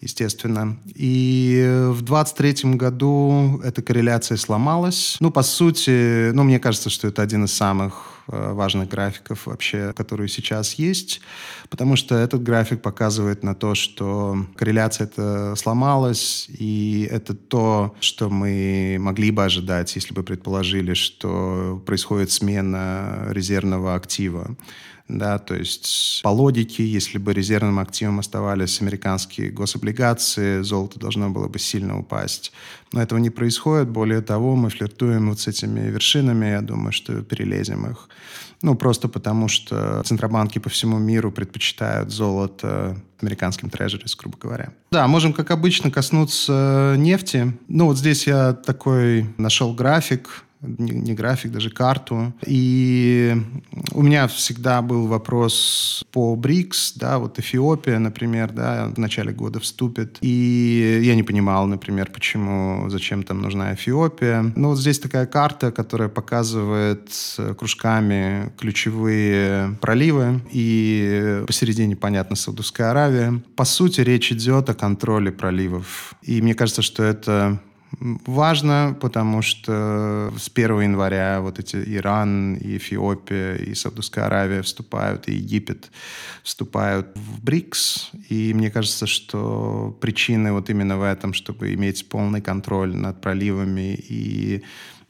естественно. 0.00 0.78
И 0.94 1.88
в 1.90 2.02
23 2.02 2.74
году 2.74 3.60
эта 3.64 3.82
корреляция 3.82 4.36
сломалась. 4.36 5.16
Ну, 5.18 5.32
по 5.32 5.42
сути, 5.42 6.30
ну, 6.30 6.44
мне 6.44 6.60
кажется, 6.60 6.90
что 6.90 7.08
это 7.08 7.22
один 7.22 7.46
из 7.46 7.52
самых 7.52 8.11
важных 8.26 8.88
графиков 8.88 9.46
вообще, 9.46 9.92
которые 9.94 10.28
сейчас 10.28 10.74
есть, 10.74 11.20
потому 11.68 11.96
что 11.96 12.14
этот 12.14 12.42
график 12.42 12.82
показывает 12.82 13.42
на 13.42 13.54
то, 13.54 13.74
что 13.74 14.46
корреляция 14.56 15.06
это 15.06 15.54
сломалась, 15.56 16.46
и 16.48 17.08
это 17.10 17.34
то, 17.34 17.94
что 18.00 18.30
мы 18.30 18.96
могли 19.00 19.30
бы 19.30 19.44
ожидать, 19.44 19.94
если 19.96 20.14
бы 20.14 20.22
предположили, 20.22 20.94
что 20.94 21.82
происходит 21.86 22.30
смена 22.30 23.26
резервного 23.30 23.94
актива. 23.94 24.56
Да, 25.08 25.38
то 25.38 25.54
есть 25.54 26.20
по 26.22 26.28
логике, 26.28 26.86
если 26.86 27.18
бы 27.18 27.34
резервным 27.34 27.80
активом 27.80 28.20
оставались 28.20 28.80
американские 28.80 29.50
гособлигации, 29.50 30.62
золото 30.62 30.98
должно 30.98 31.28
было 31.28 31.48
бы 31.48 31.58
сильно 31.58 31.98
упасть. 31.98 32.52
Но 32.92 33.02
этого 33.02 33.18
не 33.18 33.28
происходит. 33.28 33.88
Более 33.88 34.22
того, 34.22 34.56
мы 34.56 34.70
флиртуем 34.70 35.28
вот 35.28 35.40
с 35.40 35.48
этими 35.48 35.90
вершинами. 35.90 36.46
Я 36.46 36.60
думаю, 36.62 36.92
что 36.92 37.20
перелезем 37.22 37.90
их. 37.90 38.08
Ну, 38.62 38.76
просто 38.76 39.08
потому 39.08 39.48
что 39.48 40.02
центробанки 40.04 40.60
по 40.60 40.70
всему 40.70 40.98
миру 40.98 41.32
предпочитают 41.32 42.10
золото 42.10 42.96
американским 43.20 43.70
трежерис, 43.70 44.14
грубо 44.14 44.38
говоря. 44.40 44.72
Да, 44.92 45.06
можем, 45.08 45.32
как 45.32 45.50
обычно, 45.50 45.90
коснуться 45.90 46.94
нефти. 46.96 47.56
Ну, 47.68 47.86
вот 47.86 47.98
здесь 47.98 48.26
я 48.26 48.52
такой 48.52 49.26
нашел 49.36 49.74
график 49.74 50.44
не, 50.62 50.92
не 50.92 51.14
график, 51.14 51.52
даже 51.52 51.70
карту. 51.70 52.32
И 52.46 53.36
у 53.92 54.02
меня 54.02 54.26
всегда 54.28 54.82
был 54.82 55.06
вопрос 55.06 56.04
по 56.12 56.36
БРИКС, 56.36 56.94
да, 56.96 57.18
вот 57.18 57.38
Эфиопия, 57.38 57.98
например, 57.98 58.52
да, 58.52 58.90
в 58.94 58.98
начале 58.98 59.32
года 59.32 59.60
вступит. 59.60 60.18
И 60.20 61.00
я 61.02 61.14
не 61.14 61.22
понимал, 61.22 61.66
например, 61.66 62.10
почему, 62.12 62.88
зачем 62.88 63.22
там 63.22 63.42
нужна 63.42 63.74
Эфиопия. 63.74 64.52
Ну, 64.56 64.68
вот 64.68 64.78
здесь 64.78 64.98
такая 64.98 65.26
карта, 65.26 65.72
которая 65.72 66.08
показывает 66.08 67.10
кружками 67.58 68.52
ключевые 68.58 69.76
проливы, 69.80 70.40
и 70.52 71.42
посередине, 71.46 71.96
понятно, 71.96 72.36
Саудовская 72.36 72.90
Аравия. 72.90 73.42
По 73.56 73.64
сути, 73.64 74.00
речь 74.00 74.32
идет 74.32 74.70
о 74.70 74.74
контроле 74.74 75.32
проливов. 75.32 76.14
И 76.22 76.40
мне 76.42 76.54
кажется, 76.54 76.82
что 76.82 77.02
это 77.02 77.60
важно, 78.00 78.96
потому 79.00 79.42
что 79.42 80.32
с 80.38 80.48
1 80.48 80.80
января 80.80 81.40
вот 81.40 81.58
эти 81.58 81.76
Иран, 81.76 82.54
и 82.54 82.76
Эфиопия, 82.76 83.56
и 83.56 83.74
Саудовская 83.74 84.26
Аравия 84.26 84.62
вступают, 84.62 85.28
и 85.28 85.34
Египет 85.34 85.90
вступают 86.42 87.08
в 87.14 87.42
БРИКС. 87.42 88.10
И 88.28 88.54
мне 88.54 88.70
кажется, 88.70 89.06
что 89.06 89.96
причины 90.00 90.52
вот 90.52 90.70
именно 90.70 90.96
в 90.98 91.02
этом, 91.02 91.32
чтобы 91.34 91.74
иметь 91.74 92.08
полный 92.08 92.40
контроль 92.40 92.94
над 92.94 93.20
проливами 93.20 93.94
и 93.94 94.62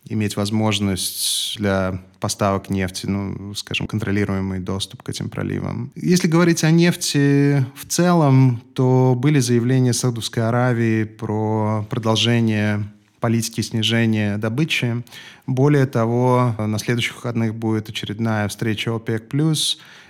иметь 0.09 0.37
возможность 0.37 1.57
для 1.59 2.01
поставок 2.21 2.71
нефти, 2.71 3.07
ну, 3.07 3.55
скажем, 3.55 3.87
контролируемый 3.87 4.61
доступ 4.61 5.03
к 5.03 5.09
этим 5.09 5.29
проливам. 5.29 5.93
Если 5.95 6.29
говорить 6.29 6.65
о 6.65 6.71
нефти 6.71 7.65
в 7.75 7.87
целом, 7.89 8.63
то 8.75 9.15
были 9.17 9.39
заявления 9.41 9.93
Саудовской 9.93 10.47
Аравии 10.47 11.05
про 11.05 11.87
продолжение 11.91 12.85
политики 13.21 13.61
снижения 13.61 14.37
добычи. 14.37 15.03
Более 15.47 15.87
того, 15.87 16.55
на 16.59 16.79
следующих 16.79 17.17
выходных 17.17 17.55
будет 17.55 17.89
очередная 17.89 18.49
встреча 18.49 18.95
ОПЕК+, 18.95 19.33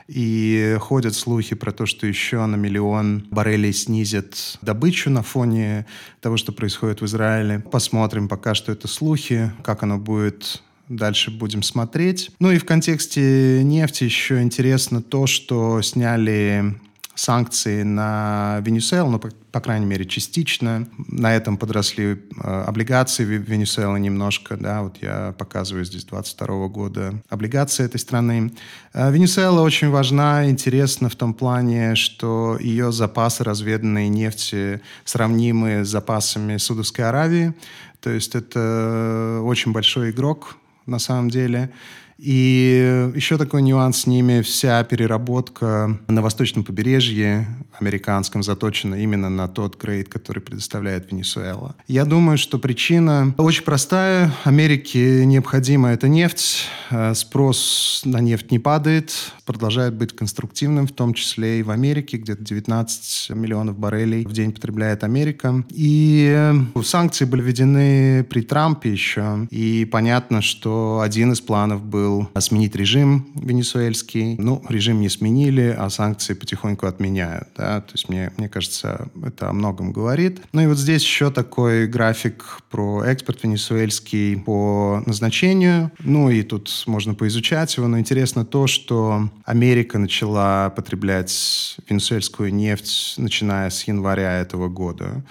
и 0.08 0.76
ходят 0.80 1.14
слухи 1.14 1.54
про 1.54 1.72
то, 1.72 1.86
что 1.86 2.06
еще 2.06 2.44
на 2.46 2.56
миллион 2.56 3.26
баррелей 3.30 3.72
снизят 3.72 4.58
добычу 4.62 5.10
на 5.10 5.22
фоне 5.22 5.86
того, 6.20 6.36
что 6.36 6.52
происходит 6.52 7.00
в 7.00 7.06
Израиле. 7.06 7.60
Посмотрим 7.60 8.28
пока 8.28 8.54
что 8.54 8.72
это 8.72 8.88
слухи, 8.88 9.52
как 9.62 9.82
оно 9.82 9.98
будет 9.98 10.62
дальше 10.88 11.30
будем 11.30 11.62
смотреть. 11.62 12.30
Ну 12.38 12.50
и 12.50 12.58
в 12.58 12.64
контексте 12.64 13.62
нефти 13.64 14.04
еще 14.04 14.42
интересно 14.42 15.02
то, 15.02 15.26
что 15.26 15.80
сняли 15.82 16.74
санкции 17.14 17.82
на 17.82 18.60
Венесуэлу, 18.64 19.10
ну, 19.10 19.18
по, 19.18 19.60
крайней 19.60 19.86
мере, 19.86 20.04
частично. 20.06 20.88
На 21.08 21.34
этом 21.36 21.56
подросли 21.56 22.22
э, 22.42 22.64
облигации 22.66 23.24
Венесуэлы 23.24 24.00
немножко, 24.00 24.56
да, 24.56 24.82
вот 24.82 24.96
я 25.02 25.34
показываю 25.38 25.84
здесь 25.84 26.04
22 26.04 26.68
года 26.68 27.14
облигации 27.28 27.84
этой 27.84 27.98
страны. 27.98 28.52
Э, 28.94 29.12
Венесуэла 29.12 29.60
очень 29.60 29.90
важна, 29.90 30.48
интересна 30.48 31.08
в 31.08 31.16
том 31.16 31.34
плане, 31.34 31.94
что 31.96 32.56
ее 32.58 32.92
запасы 32.92 33.44
разведанной 33.44 34.08
нефти 34.08 34.80
сравнимы 35.04 35.84
с 35.84 35.88
запасами 35.88 36.56
Судовской 36.56 37.06
Аравии, 37.06 37.54
то 38.00 38.10
есть 38.10 38.34
это 38.34 39.40
очень 39.44 39.72
большой 39.72 40.10
игрок 40.10 40.56
на 40.86 40.98
самом 40.98 41.30
деле. 41.30 41.70
И 42.18 43.10
еще 43.14 43.38
такой 43.38 43.62
нюанс 43.62 44.02
с 44.02 44.06
ними, 44.06 44.42
вся 44.42 44.82
переработка 44.84 45.98
на 46.08 46.22
восточном 46.22 46.64
побережье 46.64 47.46
американском 47.80 48.42
заточена 48.42 48.96
именно 48.96 49.28
на 49.28 49.48
тот 49.48 49.80
грейд, 49.80 50.08
который 50.08 50.40
предоставляет 50.40 51.10
Венесуэла. 51.10 51.74
Я 51.88 52.04
думаю, 52.04 52.38
что 52.38 52.58
причина 52.58 53.34
очень 53.38 53.64
простая. 53.64 54.32
Америке 54.44 55.24
необходима 55.26 55.90
эта 55.90 56.08
нефть, 56.08 56.66
э, 56.90 57.14
спрос 57.14 58.02
на 58.04 58.18
нефть 58.18 58.50
не 58.50 58.58
падает, 58.58 59.32
продолжает 59.44 59.94
быть 59.94 60.14
конструктивным, 60.14 60.86
в 60.86 60.92
том 60.92 61.14
числе 61.14 61.60
и 61.60 61.62
в 61.62 61.70
Америке, 61.70 62.18
где-то 62.18 62.42
19 62.44 63.30
миллионов 63.30 63.78
баррелей 63.78 64.24
в 64.24 64.32
день 64.32 64.52
потребляет 64.52 65.04
Америка. 65.04 65.64
И 65.70 66.32
э, 66.34 66.82
санкции 66.84 67.24
были 67.24 67.42
введены 67.42 68.24
при 68.24 68.42
Трампе 68.42 68.92
еще, 68.92 69.46
и 69.50 69.84
понятно, 69.90 70.42
что 70.42 71.00
один 71.02 71.32
из 71.32 71.40
планов 71.40 71.82
был 71.84 72.11
был 72.12 72.28
сменить 72.40 72.74
режим 72.76 73.26
венесуэльский. 73.34 74.36
Ну, 74.38 74.62
режим 74.68 75.00
не 75.00 75.08
сменили, 75.08 75.74
а 75.76 75.88
санкции 75.90 76.34
потихоньку 76.34 76.86
отменяют. 76.86 77.48
Да? 77.56 77.80
То 77.80 77.92
есть 77.94 78.08
мне, 78.08 78.32
мне 78.36 78.48
кажется, 78.48 79.08
это 79.24 79.48
о 79.48 79.52
многом 79.52 79.92
говорит. 79.92 80.40
Ну 80.52 80.62
и 80.62 80.66
вот 80.66 80.78
здесь 80.78 81.02
еще 81.02 81.30
такой 81.30 81.86
график 81.86 82.60
про 82.70 83.04
экспорт 83.04 83.42
венесуэльский 83.42 84.38
по 84.40 85.02
назначению. 85.06 85.90
Ну 86.00 86.30
и 86.30 86.42
тут 86.42 86.70
можно 86.86 87.14
поизучать 87.14 87.76
его, 87.76 87.88
но 87.88 87.98
интересно 87.98 88.44
то, 88.44 88.66
что 88.66 89.30
Америка 89.44 89.98
начала 89.98 90.70
потреблять 90.70 91.76
венесуэльскую 91.88 92.52
нефть, 92.52 93.14
начиная 93.16 93.70
с 93.70 93.84
января 93.84 94.40
этого 94.40 94.68
года. 94.68 95.24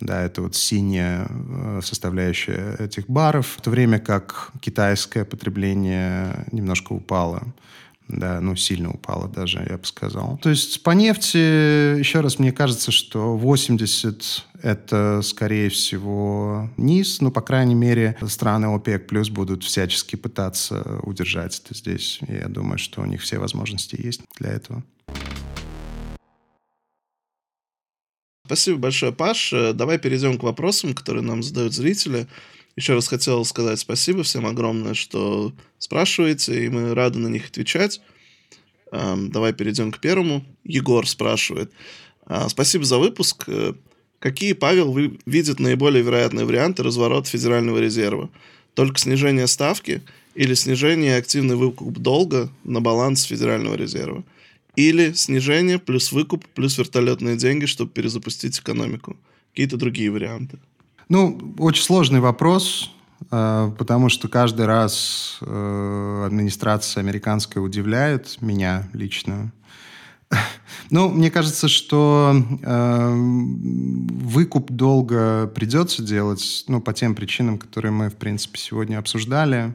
Да, 0.00 0.22
это 0.22 0.42
вот 0.42 0.54
синяя 0.54 1.26
э, 1.28 1.80
составляющая 1.82 2.76
этих 2.78 3.08
баров, 3.08 3.56
в 3.58 3.60
то 3.60 3.70
время 3.70 3.98
как 3.98 4.52
китайское 4.60 5.24
потребление 5.24 6.46
немножко 6.52 6.92
упало. 6.92 7.42
Да, 8.08 8.40
ну, 8.40 8.56
сильно 8.56 8.90
упало 8.90 9.28
даже, 9.28 9.66
я 9.68 9.76
бы 9.76 9.84
сказал. 9.84 10.38
То 10.42 10.48
есть 10.48 10.82
по 10.82 10.92
нефти, 10.92 11.98
еще 11.98 12.20
раз, 12.20 12.38
мне 12.38 12.52
кажется, 12.52 12.90
что 12.90 13.36
80 13.36 14.46
это, 14.62 15.20
скорее 15.22 15.68
всего, 15.68 16.70
низ. 16.76 17.20
Ну, 17.20 17.30
по 17.30 17.42
крайней 17.42 17.74
мере, 17.74 18.16
страны 18.26 18.66
ОПЕК 18.66 19.06
плюс 19.06 19.28
будут 19.28 19.62
всячески 19.62 20.16
пытаться 20.16 21.00
удержать 21.02 21.60
это 21.62 21.74
здесь. 21.74 22.20
И 22.26 22.34
я 22.34 22.48
думаю, 22.48 22.78
что 22.78 23.02
у 23.02 23.04
них 23.04 23.20
все 23.20 23.38
возможности 23.38 24.00
есть 24.00 24.22
для 24.38 24.50
этого. 24.50 24.82
Спасибо 28.48 28.78
большое, 28.78 29.12
Паш. 29.12 29.52
Э, 29.52 29.74
давай 29.74 29.98
перейдем 29.98 30.38
к 30.38 30.42
вопросам, 30.42 30.94
которые 30.94 31.22
нам 31.22 31.42
задают 31.42 31.74
зрители. 31.74 32.26
Еще 32.76 32.94
раз 32.94 33.06
хотел 33.06 33.44
сказать 33.44 33.78
спасибо 33.78 34.22
всем 34.22 34.46
огромное, 34.46 34.94
что 34.94 35.52
спрашиваете, 35.78 36.64
и 36.64 36.70
мы 36.70 36.94
рады 36.94 37.18
на 37.18 37.28
них 37.28 37.48
отвечать. 37.48 38.00
Эм, 38.90 39.30
давай 39.30 39.52
перейдем 39.52 39.92
к 39.92 39.98
первому. 39.98 40.46
Егор 40.64 41.06
спрашивает. 41.06 41.70
«А, 42.24 42.48
спасибо 42.48 42.84
за 42.86 42.96
выпуск. 42.96 43.44
Э, 43.48 43.74
какие, 44.18 44.54
Павел, 44.54 44.92
вы 44.92 45.18
видит 45.26 45.60
наиболее 45.60 46.02
вероятные 46.02 46.46
варианты 46.46 46.82
разворота 46.82 47.28
Федерального 47.28 47.76
резерва? 47.76 48.30
Только 48.72 48.98
снижение 48.98 49.46
ставки 49.46 50.00
или 50.34 50.54
снижение 50.54 51.18
активный 51.18 51.56
выкуп 51.56 51.98
долга 51.98 52.48
на 52.64 52.80
баланс 52.80 53.24
Федерального 53.24 53.74
резерва? 53.74 54.24
Или 54.78 55.12
снижение 55.12 55.80
плюс 55.80 56.12
выкуп 56.12 56.46
плюс 56.54 56.78
вертолетные 56.78 57.36
деньги, 57.36 57.66
чтобы 57.66 57.90
перезапустить 57.90 58.60
экономику. 58.60 59.16
Какие-то 59.50 59.76
другие 59.76 60.08
варианты. 60.08 60.60
Ну, 61.08 61.56
очень 61.58 61.82
сложный 61.82 62.20
вопрос, 62.20 62.92
э, 63.32 63.72
потому 63.76 64.08
что 64.08 64.28
каждый 64.28 64.66
раз 64.66 65.38
э, 65.40 66.22
администрация 66.26 67.00
американская 67.00 67.60
удивляет 67.60 68.40
меня 68.40 68.88
лично. 68.92 69.52
Ну, 70.90 71.10
мне 71.10 71.30
кажется, 71.30 71.66
что 71.68 72.40
э, 72.62 73.14
выкуп 73.14 74.70
долга 74.70 75.48
придется 75.48 76.02
делать, 76.02 76.64
ну, 76.68 76.80
по 76.80 76.92
тем 76.94 77.14
причинам, 77.14 77.58
которые 77.58 77.90
мы, 77.92 78.10
в 78.10 78.14
принципе, 78.14 78.58
сегодня 78.58 78.98
обсуждали. 78.98 79.74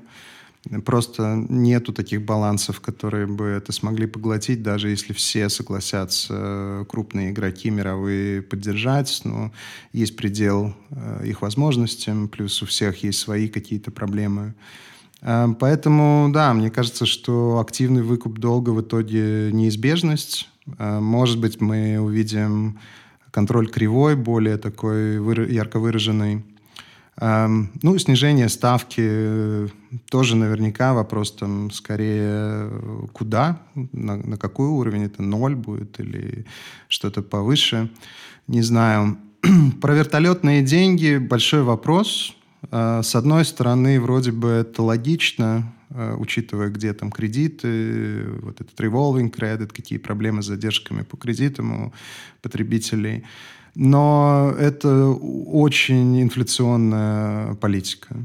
Просто 0.85 1.45
нету 1.49 1.91
таких 1.91 2.23
балансов, 2.23 2.79
которые 2.79 3.27
бы 3.27 3.45
это 3.45 3.73
смогли 3.73 4.07
поглотить, 4.07 4.63
даже 4.63 4.89
если 4.89 5.11
все 5.11 5.49
согласятся, 5.49 6.33
э, 6.37 6.85
крупные 6.87 7.31
игроки 7.31 7.69
мировые, 7.69 8.41
поддержать. 8.41 9.21
Но 9.25 9.51
есть 9.91 10.15
предел 10.15 10.73
э, 10.89 11.23
их 11.25 11.41
возможностям, 11.41 12.29
плюс 12.29 12.61
у 12.63 12.65
всех 12.65 13.03
есть 13.03 13.19
свои 13.19 13.49
какие-то 13.49 13.91
проблемы. 13.91 14.53
Э, 15.21 15.53
поэтому, 15.59 16.29
да, 16.33 16.53
мне 16.53 16.71
кажется, 16.71 17.05
что 17.05 17.59
активный 17.59 18.01
выкуп 18.01 18.39
долга 18.39 18.69
в 18.69 18.81
итоге 18.81 19.51
неизбежность. 19.51 20.49
Может 20.79 21.41
быть, 21.41 21.59
мы 21.59 21.99
увидим 21.99 22.79
контроль 23.31 23.67
кривой, 23.69 24.15
более 24.15 24.57
такой 24.57 25.51
ярко 25.51 25.79
выраженный. 25.79 26.41
Эм, 27.17 27.71
ну, 27.83 27.97
снижение 27.99 28.49
ставки 28.49 29.01
э, 29.03 29.67
тоже 30.09 30.35
наверняка 30.35 30.93
вопрос 30.93 31.31
там 31.31 31.69
скорее 31.69 32.71
куда, 33.13 33.59
на, 33.75 34.17
на 34.17 34.37
какой 34.37 34.67
уровень, 34.67 35.03
это 35.03 35.21
ноль 35.21 35.55
будет 35.55 35.99
или 35.99 36.45
что-то 36.87 37.21
повыше, 37.21 37.91
не 38.47 38.63
знаю. 38.63 39.17
Про 39.81 39.93
вертолетные 39.93 40.63
деньги 40.63 41.17
большой 41.17 41.61
вопрос. 41.61 42.35
Э, 42.71 43.01
с 43.03 43.15
одной 43.15 43.45
стороны, 43.45 44.01
вроде 44.01 44.31
бы 44.31 44.49
это 44.49 44.81
логично, 44.81 45.71
э, 45.72 45.72
учитывая, 45.89 46.69
где 46.69 46.93
там 46.93 47.11
кредиты, 47.11 48.25
вот 48.41 48.61
этот 48.61 48.79
revolving 48.79 49.31
credit, 49.31 49.67
какие 49.73 49.99
проблемы 49.99 50.41
с 50.41 50.45
задержками 50.45 51.03
по 51.03 51.17
кредитам 51.17 51.85
у 51.85 51.93
потребителей. 52.41 53.23
Но 53.75 54.53
это 54.59 55.07
очень 55.07 56.21
инфляционная 56.21 57.55
политика. 57.55 58.15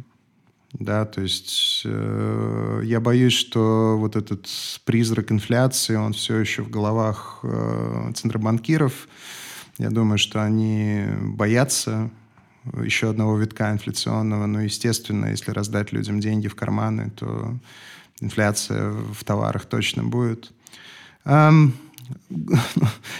Да, 0.75 1.07
то 1.07 1.23
есть 1.23 1.83
э, 1.87 2.83
я 2.85 3.01
боюсь, 3.01 3.33
что 3.33 3.97
вот 3.99 4.17
этот 4.17 4.47
призрак 4.85 5.33
инфляции, 5.33 5.97
он 5.97 6.13
все 6.13 6.37
еще 6.37 6.63
в 6.63 6.69
головах 6.69 7.41
э, 7.43 8.13
центробанкиров. 8.15 9.09
Я 9.79 9.91
думаю, 9.91 10.19
что 10.19 10.45
они 10.45 11.07
боятся 11.23 12.11
еще 12.83 13.11
одного 13.11 13.39
витка 13.39 13.71
инфляционного. 13.71 14.47
Но, 14.47 14.63
естественно, 14.63 15.27
если 15.27 15.51
раздать 15.51 15.93
людям 15.93 16.21
деньги 16.21 16.49
в 16.49 16.55
карманы, 16.55 17.11
то 17.11 17.59
инфляция 18.21 18.91
в 18.91 19.25
товарах 19.25 19.67
точно 19.67 20.05
будет. 20.05 20.53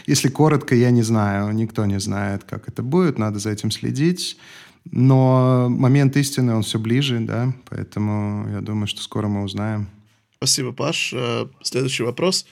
Если 0.07 0.29
коротко, 0.29 0.75
я 0.75 0.91
не 0.91 1.03
знаю. 1.03 1.53
Никто 1.53 1.85
не 1.87 2.01
знает, 2.01 2.45
как 2.45 2.69
это 2.69 2.83
будет. 2.83 3.19
Надо 3.19 3.39
за 3.39 3.51
этим 3.51 3.71
следить. 3.71 4.39
Но 4.91 5.69
момент 5.69 6.17
истины, 6.17 6.55
он 6.55 6.63
все 6.63 6.79
ближе, 6.79 7.21
да. 7.21 7.53
Поэтому 7.69 8.49
я 8.51 8.61
думаю, 8.61 8.87
что 8.87 9.03
скоро 9.03 9.29
мы 9.29 9.43
узнаем. 9.43 9.89
Спасибо, 10.37 10.73
Паш. 10.73 11.13
Э, 11.15 11.47
следующий 11.63 12.05
вопрос. 12.05 12.47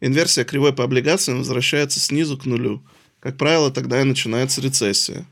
Инверсия 0.00 0.44
кривой 0.44 0.72
по 0.72 0.84
облигациям 0.84 1.38
возвращается 1.38 2.00
снизу 2.00 2.38
к 2.38 2.46
нулю. 2.46 2.82
Как 3.20 3.36
правило, 3.36 3.70
тогда 3.70 4.00
и 4.00 4.04
начинается 4.04 4.60
рецессия. 4.60 5.26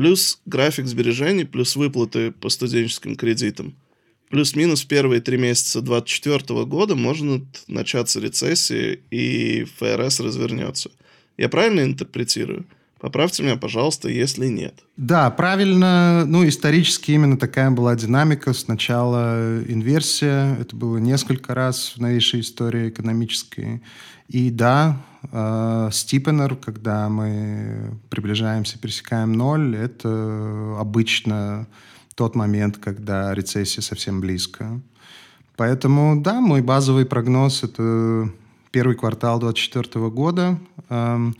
Плюс 0.00 0.40
график 0.46 0.86
сбережений, 0.86 1.44
плюс 1.44 1.76
выплаты 1.76 2.30
по 2.30 2.48
студенческим 2.48 3.16
кредитам– 3.16 3.74
плюс-минус 4.30 4.82
первые 4.84 5.20
три 5.20 5.36
месяца 5.36 5.82
2024 5.82 6.64
года 6.64 6.94
может 6.94 7.42
начаться 7.68 8.18
рецессия, 8.18 8.98
и 9.10 9.64
ФРС 9.76 10.20
развернется. 10.20 10.90
Я 11.36 11.50
правильно 11.50 11.82
интерпретирую? 11.82 12.64
Поправьте 13.00 13.42
меня, 13.42 13.56
пожалуйста, 13.56 14.10
если 14.10 14.46
нет. 14.46 14.74
Да, 14.98 15.30
правильно. 15.30 16.24
Ну, 16.26 16.46
исторически 16.46 17.12
именно 17.12 17.38
такая 17.38 17.70
была 17.70 17.96
динамика. 17.96 18.52
Сначала 18.52 19.62
инверсия. 19.66 20.56
Это 20.56 20.76
было 20.76 20.98
несколько 20.98 21.54
раз 21.54 21.94
в 21.96 22.00
новейшей 22.00 22.40
истории 22.40 22.90
экономической. 22.90 23.82
И 24.28 24.50
да, 24.50 25.00
э, 25.32 25.90
когда 26.62 27.08
мы 27.08 27.98
приближаемся, 28.10 28.78
пересекаем 28.78 29.32
ноль, 29.32 29.76
это 29.76 30.76
обычно 30.78 31.66
тот 32.14 32.34
момент, 32.34 32.76
когда 32.76 33.34
рецессия 33.34 33.82
совсем 33.82 34.20
близко. 34.20 34.78
Поэтому, 35.56 36.20
да, 36.20 36.40
мой 36.42 36.60
базовый 36.60 37.06
прогноз– 37.06 37.62
это 37.64 38.30
первый 38.70 38.94
квартал 38.94 39.40
2024 39.40 40.10
года. 40.10 40.58
Эм, 40.90 41.34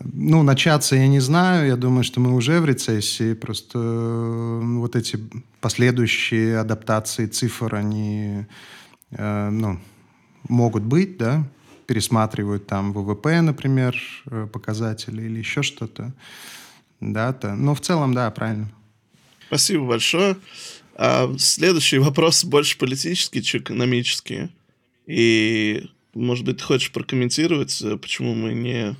ну, 0.00 0.42
начаться 0.42 0.96
я 0.96 1.06
не 1.08 1.20
знаю. 1.20 1.66
Я 1.66 1.76
думаю, 1.76 2.04
что 2.04 2.20
мы 2.20 2.34
уже 2.34 2.60
в 2.60 2.64
рецессии. 2.64 3.34
Просто 3.34 3.78
э, 3.78 4.60
вот 4.78 4.96
эти 4.96 5.18
последующие 5.60 6.58
адаптации 6.58 7.26
цифр, 7.26 7.74
они 7.74 8.46
э, 9.10 9.50
ну, 9.50 9.80
могут 10.48 10.82
быть, 10.82 11.16
да, 11.16 11.44
пересматривают 11.86 12.66
там 12.66 12.92
ВВП, 12.92 13.40
например, 13.40 13.96
э, 14.26 14.48
показатели 14.52 15.22
или 15.22 15.38
еще 15.38 15.62
что-то. 15.62 16.12
Да, 17.00 17.30
-то. 17.30 17.54
но 17.54 17.74
в 17.74 17.80
целом, 17.80 18.14
да, 18.14 18.30
правильно. 18.30 18.70
Спасибо 19.48 19.86
большое. 19.86 20.36
А 20.96 21.32
следующий 21.38 21.98
вопрос 21.98 22.44
больше 22.44 22.78
политический, 22.78 23.42
чем 23.42 23.62
экономический. 23.62 24.48
И, 25.06 25.90
может 26.14 26.44
быть, 26.44 26.58
ты 26.58 26.64
хочешь 26.64 26.92
прокомментировать, 26.92 27.82
почему 28.00 28.34
мы 28.34 28.54
не 28.54 28.96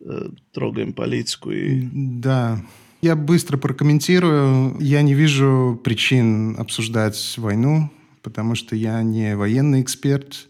э, 0.00 0.28
трогаем 0.52 0.92
политику? 0.92 1.50
И... 1.50 1.88
Да, 1.92 2.60
я 3.02 3.14
быстро 3.16 3.56
прокомментирую. 3.56 4.76
Я 4.80 5.02
не 5.02 5.14
вижу 5.14 5.80
причин 5.84 6.56
обсуждать 6.58 7.34
войну, 7.36 7.90
потому 8.22 8.54
что 8.54 8.74
я 8.74 9.02
не 9.02 9.36
военный 9.36 9.82
эксперт. 9.82 10.48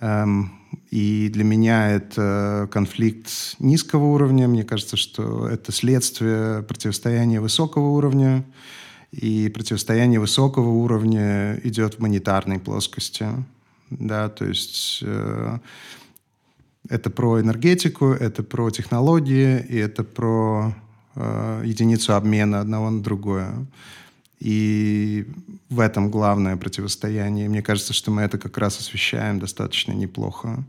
Эм, 0.00 0.52
и 0.90 1.28
для 1.32 1.44
меня 1.44 1.90
это 1.90 2.68
конфликт 2.72 3.56
низкого 3.58 4.04
уровня. 4.06 4.48
Мне 4.48 4.64
кажется, 4.64 4.96
что 4.96 5.48
это 5.48 5.72
следствие 5.72 6.62
противостояния 6.62 7.40
высокого 7.40 7.90
уровня. 7.90 8.44
И 9.12 9.48
противостояние 9.48 10.20
высокого 10.20 10.68
уровня 10.68 11.60
идет 11.64 11.94
в 11.94 12.00
монетарной 12.00 12.58
плоскости. 12.58 13.26
Да, 13.90 14.28
то 14.28 14.44
есть 14.44 15.00
э, 15.02 15.58
это 16.88 17.10
про 17.10 17.40
энергетику, 17.40 18.12
это 18.12 18.42
про 18.42 18.70
технологии, 18.70 19.64
и 19.68 19.76
это 19.76 20.04
про 20.04 20.74
э, 21.14 21.62
единицу 21.64 22.14
обмена 22.14 22.60
одного 22.60 22.90
на 22.90 23.02
другое. 23.02 23.66
И 24.38 25.26
в 25.70 25.80
этом 25.80 26.10
главное 26.10 26.56
противостояние. 26.56 27.48
Мне 27.48 27.62
кажется, 27.62 27.92
что 27.92 28.10
мы 28.10 28.22
это 28.22 28.38
как 28.38 28.58
раз 28.58 28.78
освещаем 28.78 29.38
достаточно 29.38 29.92
неплохо. 29.92 30.64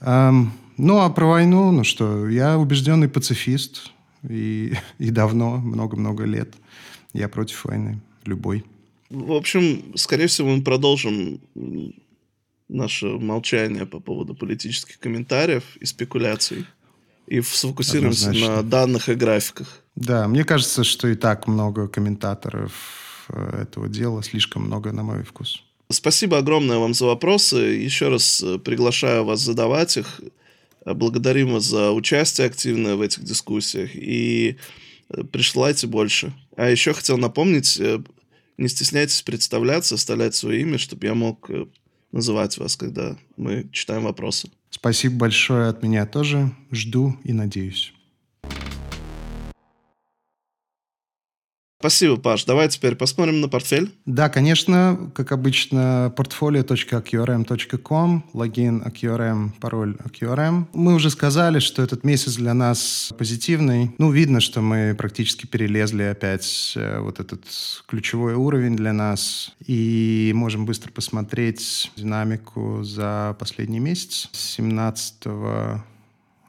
Эм, 0.00 0.52
ну, 0.76 0.98
а 0.98 1.10
про 1.10 1.26
войну, 1.26 1.70
ну 1.70 1.84
что, 1.84 2.28
я 2.28 2.58
убежденный 2.58 3.08
пацифист. 3.08 3.92
И, 4.28 4.74
и 4.98 5.10
давно, 5.10 5.58
много-много 5.58 6.24
лет. 6.24 6.54
Я 7.12 7.28
против 7.28 7.64
войны, 7.64 8.00
любой. 8.24 8.64
В 9.08 9.32
общем, 9.32 9.92
скорее 9.96 10.28
всего, 10.28 10.48
мы 10.48 10.62
продолжим 10.62 11.40
наше 12.70 13.06
молчание 13.06 13.86
по 13.86 14.00
поводу 14.00 14.34
политических 14.34 14.98
комментариев 14.98 15.64
и 15.80 15.84
спекуляций 15.84 16.66
и 17.30 17.40
сфокусируемся 17.40 18.30
Однозначно. 18.30 18.56
на 18.56 18.62
данных 18.62 19.08
и 19.08 19.14
графиках. 19.14 19.82
Да, 19.94 20.26
мне 20.26 20.44
кажется, 20.44 20.82
что 20.82 21.08
и 21.08 21.14
так 21.14 21.46
много 21.46 21.86
комментаторов 21.88 23.26
э, 23.28 23.62
этого 23.62 23.88
дела, 23.88 24.22
слишком 24.22 24.64
много 24.64 24.92
на 24.92 25.04
мой 25.04 25.22
вкус. 25.22 25.62
Спасибо 25.88 26.38
огромное 26.38 26.78
вам 26.78 26.92
за 26.92 27.06
вопросы. 27.06 27.56
Еще 27.56 28.08
раз 28.08 28.42
э, 28.42 28.58
приглашаю 28.58 29.24
вас 29.24 29.40
задавать 29.40 29.96
их. 29.96 30.20
Э, 30.84 30.92
благодарим 30.92 31.52
вас 31.52 31.64
за 31.64 31.92
участие 31.92 32.48
активное 32.48 32.96
в 32.96 33.00
этих 33.00 33.22
дискуссиях. 33.22 33.90
И 33.94 34.56
присылайте 35.30 35.86
больше. 35.86 36.32
А 36.56 36.68
еще 36.68 36.92
хотел 36.92 37.16
напомнить, 37.16 37.80
не 38.58 38.68
стесняйтесь 38.68 39.22
представляться, 39.22 39.94
оставлять 39.94 40.34
свое 40.34 40.60
имя, 40.62 40.78
чтобы 40.78 41.06
я 41.06 41.14
мог 41.14 41.48
называть 42.12 42.58
вас, 42.58 42.76
когда 42.76 43.16
мы 43.36 43.68
читаем 43.72 44.04
вопросы. 44.04 44.50
Спасибо 44.70 45.16
большое 45.16 45.68
от 45.68 45.82
меня 45.82 46.06
тоже. 46.06 46.52
Жду 46.70 47.16
и 47.24 47.32
надеюсь. 47.32 47.92
Спасибо, 51.80 52.16
Паш. 52.18 52.44
Давай 52.44 52.68
теперь 52.68 52.94
посмотрим 52.94 53.40
на 53.40 53.48
портфель. 53.48 53.90
Да, 54.04 54.28
конечно, 54.28 55.10
как 55.14 55.32
обычно, 55.32 56.12
portfolio.qrm.com, 56.14 58.24
логин 58.34 58.82
AQRM, 58.82 59.52
пароль 59.58 59.96
AQRM. 60.04 60.66
Мы 60.74 60.94
уже 60.94 61.08
сказали, 61.08 61.58
что 61.58 61.82
этот 61.82 62.04
месяц 62.04 62.34
для 62.34 62.52
нас 62.52 63.14
позитивный. 63.16 63.94
Ну, 63.96 64.10
видно, 64.10 64.40
что 64.40 64.60
мы 64.60 64.94
практически 64.94 65.46
перелезли 65.46 66.02
опять 66.02 66.74
э, 66.76 67.00
вот 67.00 67.18
этот 67.18 67.46
ключевой 67.86 68.34
уровень 68.34 68.76
для 68.76 68.92
нас. 68.92 69.54
И 69.66 70.32
можем 70.34 70.66
быстро 70.66 70.92
посмотреть 70.92 71.90
динамику 71.96 72.82
за 72.82 73.34
последний 73.38 73.80
месяц. 73.80 74.28
17 74.32 75.14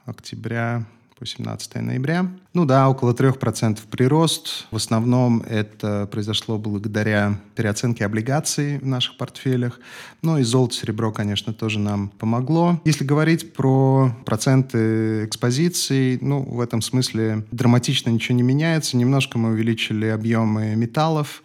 октября 0.04 0.84
по 1.22 1.26
17 1.26 1.76
ноября. 1.76 2.26
Ну 2.52 2.64
да, 2.64 2.88
около 2.88 3.12
3% 3.12 3.78
прирост. 3.88 4.66
В 4.72 4.76
основном 4.76 5.42
это 5.42 6.08
произошло 6.10 6.58
благодаря 6.58 7.38
переоценке 7.54 8.04
облигаций 8.04 8.78
в 8.78 8.86
наших 8.86 9.16
портфелях. 9.18 9.78
Ну 10.22 10.38
и 10.38 10.42
золото, 10.42 10.74
серебро, 10.74 11.12
конечно, 11.12 11.52
тоже 11.52 11.78
нам 11.78 12.08
помогло. 12.08 12.80
Если 12.84 13.04
говорить 13.04 13.52
про 13.52 14.12
проценты 14.24 15.24
экспозиций, 15.24 16.18
ну, 16.20 16.42
в 16.42 16.60
этом 16.60 16.82
смысле 16.82 17.46
драматично 17.52 18.10
ничего 18.10 18.34
не 18.34 18.42
меняется. 18.42 18.96
Немножко 18.96 19.38
мы 19.38 19.50
увеличили 19.50 20.06
объемы 20.06 20.74
металлов, 20.74 21.44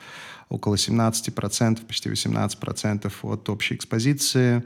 около 0.49 0.73
17%, 0.73 1.85
почти 1.85 2.09
18% 2.09 3.11
от 3.21 3.49
общей 3.49 3.75
экспозиции. 3.75 4.63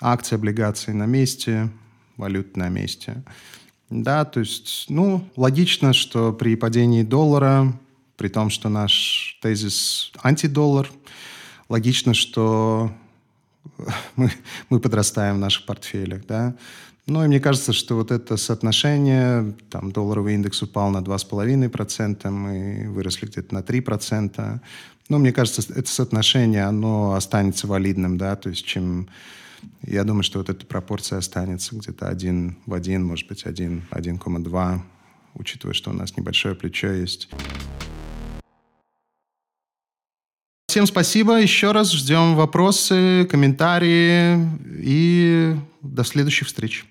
Акции, 0.00 0.36
облигации 0.36 0.92
на 0.92 1.06
месте, 1.06 1.68
валют 2.16 2.56
на 2.56 2.68
месте. 2.68 3.24
Да, 3.92 4.24
то 4.24 4.40
есть, 4.40 4.86
ну, 4.88 5.28
логично, 5.36 5.92
что 5.92 6.32
при 6.32 6.56
падении 6.56 7.02
доллара, 7.02 7.78
при 8.16 8.28
том, 8.28 8.48
что 8.48 8.70
наш 8.70 9.38
тезис 9.42 10.12
антидоллар, 10.22 10.90
логично, 11.68 12.14
что 12.14 12.90
мы, 14.16 14.32
мы 14.70 14.80
подрастаем 14.80 15.36
в 15.36 15.40
наших 15.40 15.66
портфелях, 15.66 16.24
да. 16.26 16.54
Ну, 17.06 17.22
и 17.22 17.28
мне 17.28 17.38
кажется, 17.38 17.74
что 17.74 17.96
вот 17.96 18.10
это 18.10 18.38
соотношение, 18.38 19.54
там, 19.68 19.92
долларовый 19.92 20.36
индекс 20.36 20.62
упал 20.62 20.88
на 20.88 20.98
2,5%, 20.98 22.30
мы 22.30 22.88
выросли 22.88 23.26
где-то 23.26 23.52
на 23.52 23.58
3%. 23.58 24.60
Ну, 25.10 25.18
мне 25.18 25.32
кажется, 25.32 25.70
это 25.74 25.90
соотношение, 25.90 26.64
оно 26.64 27.12
останется 27.12 27.66
валидным, 27.66 28.16
да, 28.16 28.36
то 28.36 28.48
есть 28.48 28.64
чем 28.64 29.08
я 29.82 30.04
думаю, 30.04 30.22
что 30.22 30.38
вот 30.38 30.48
эта 30.48 30.64
пропорция 30.66 31.18
останется 31.18 31.76
где-то 31.76 32.08
один 32.08 32.58
в 32.66 32.74
один, 32.74 33.04
может 33.04 33.28
быть, 33.28 33.44
один, 33.44 33.82
1,2, 33.90 34.80
учитывая, 35.34 35.74
что 35.74 35.90
у 35.90 35.94
нас 35.94 36.16
небольшое 36.16 36.54
плечо 36.54 36.88
есть. 36.88 37.28
Всем 40.68 40.86
спасибо. 40.86 41.38
Еще 41.38 41.72
раз 41.72 41.92
ждем 41.92 42.34
вопросы, 42.34 43.28
комментарии 43.30 44.48
и 44.78 45.54
до 45.82 46.02
следующих 46.02 46.48
встреч. 46.48 46.86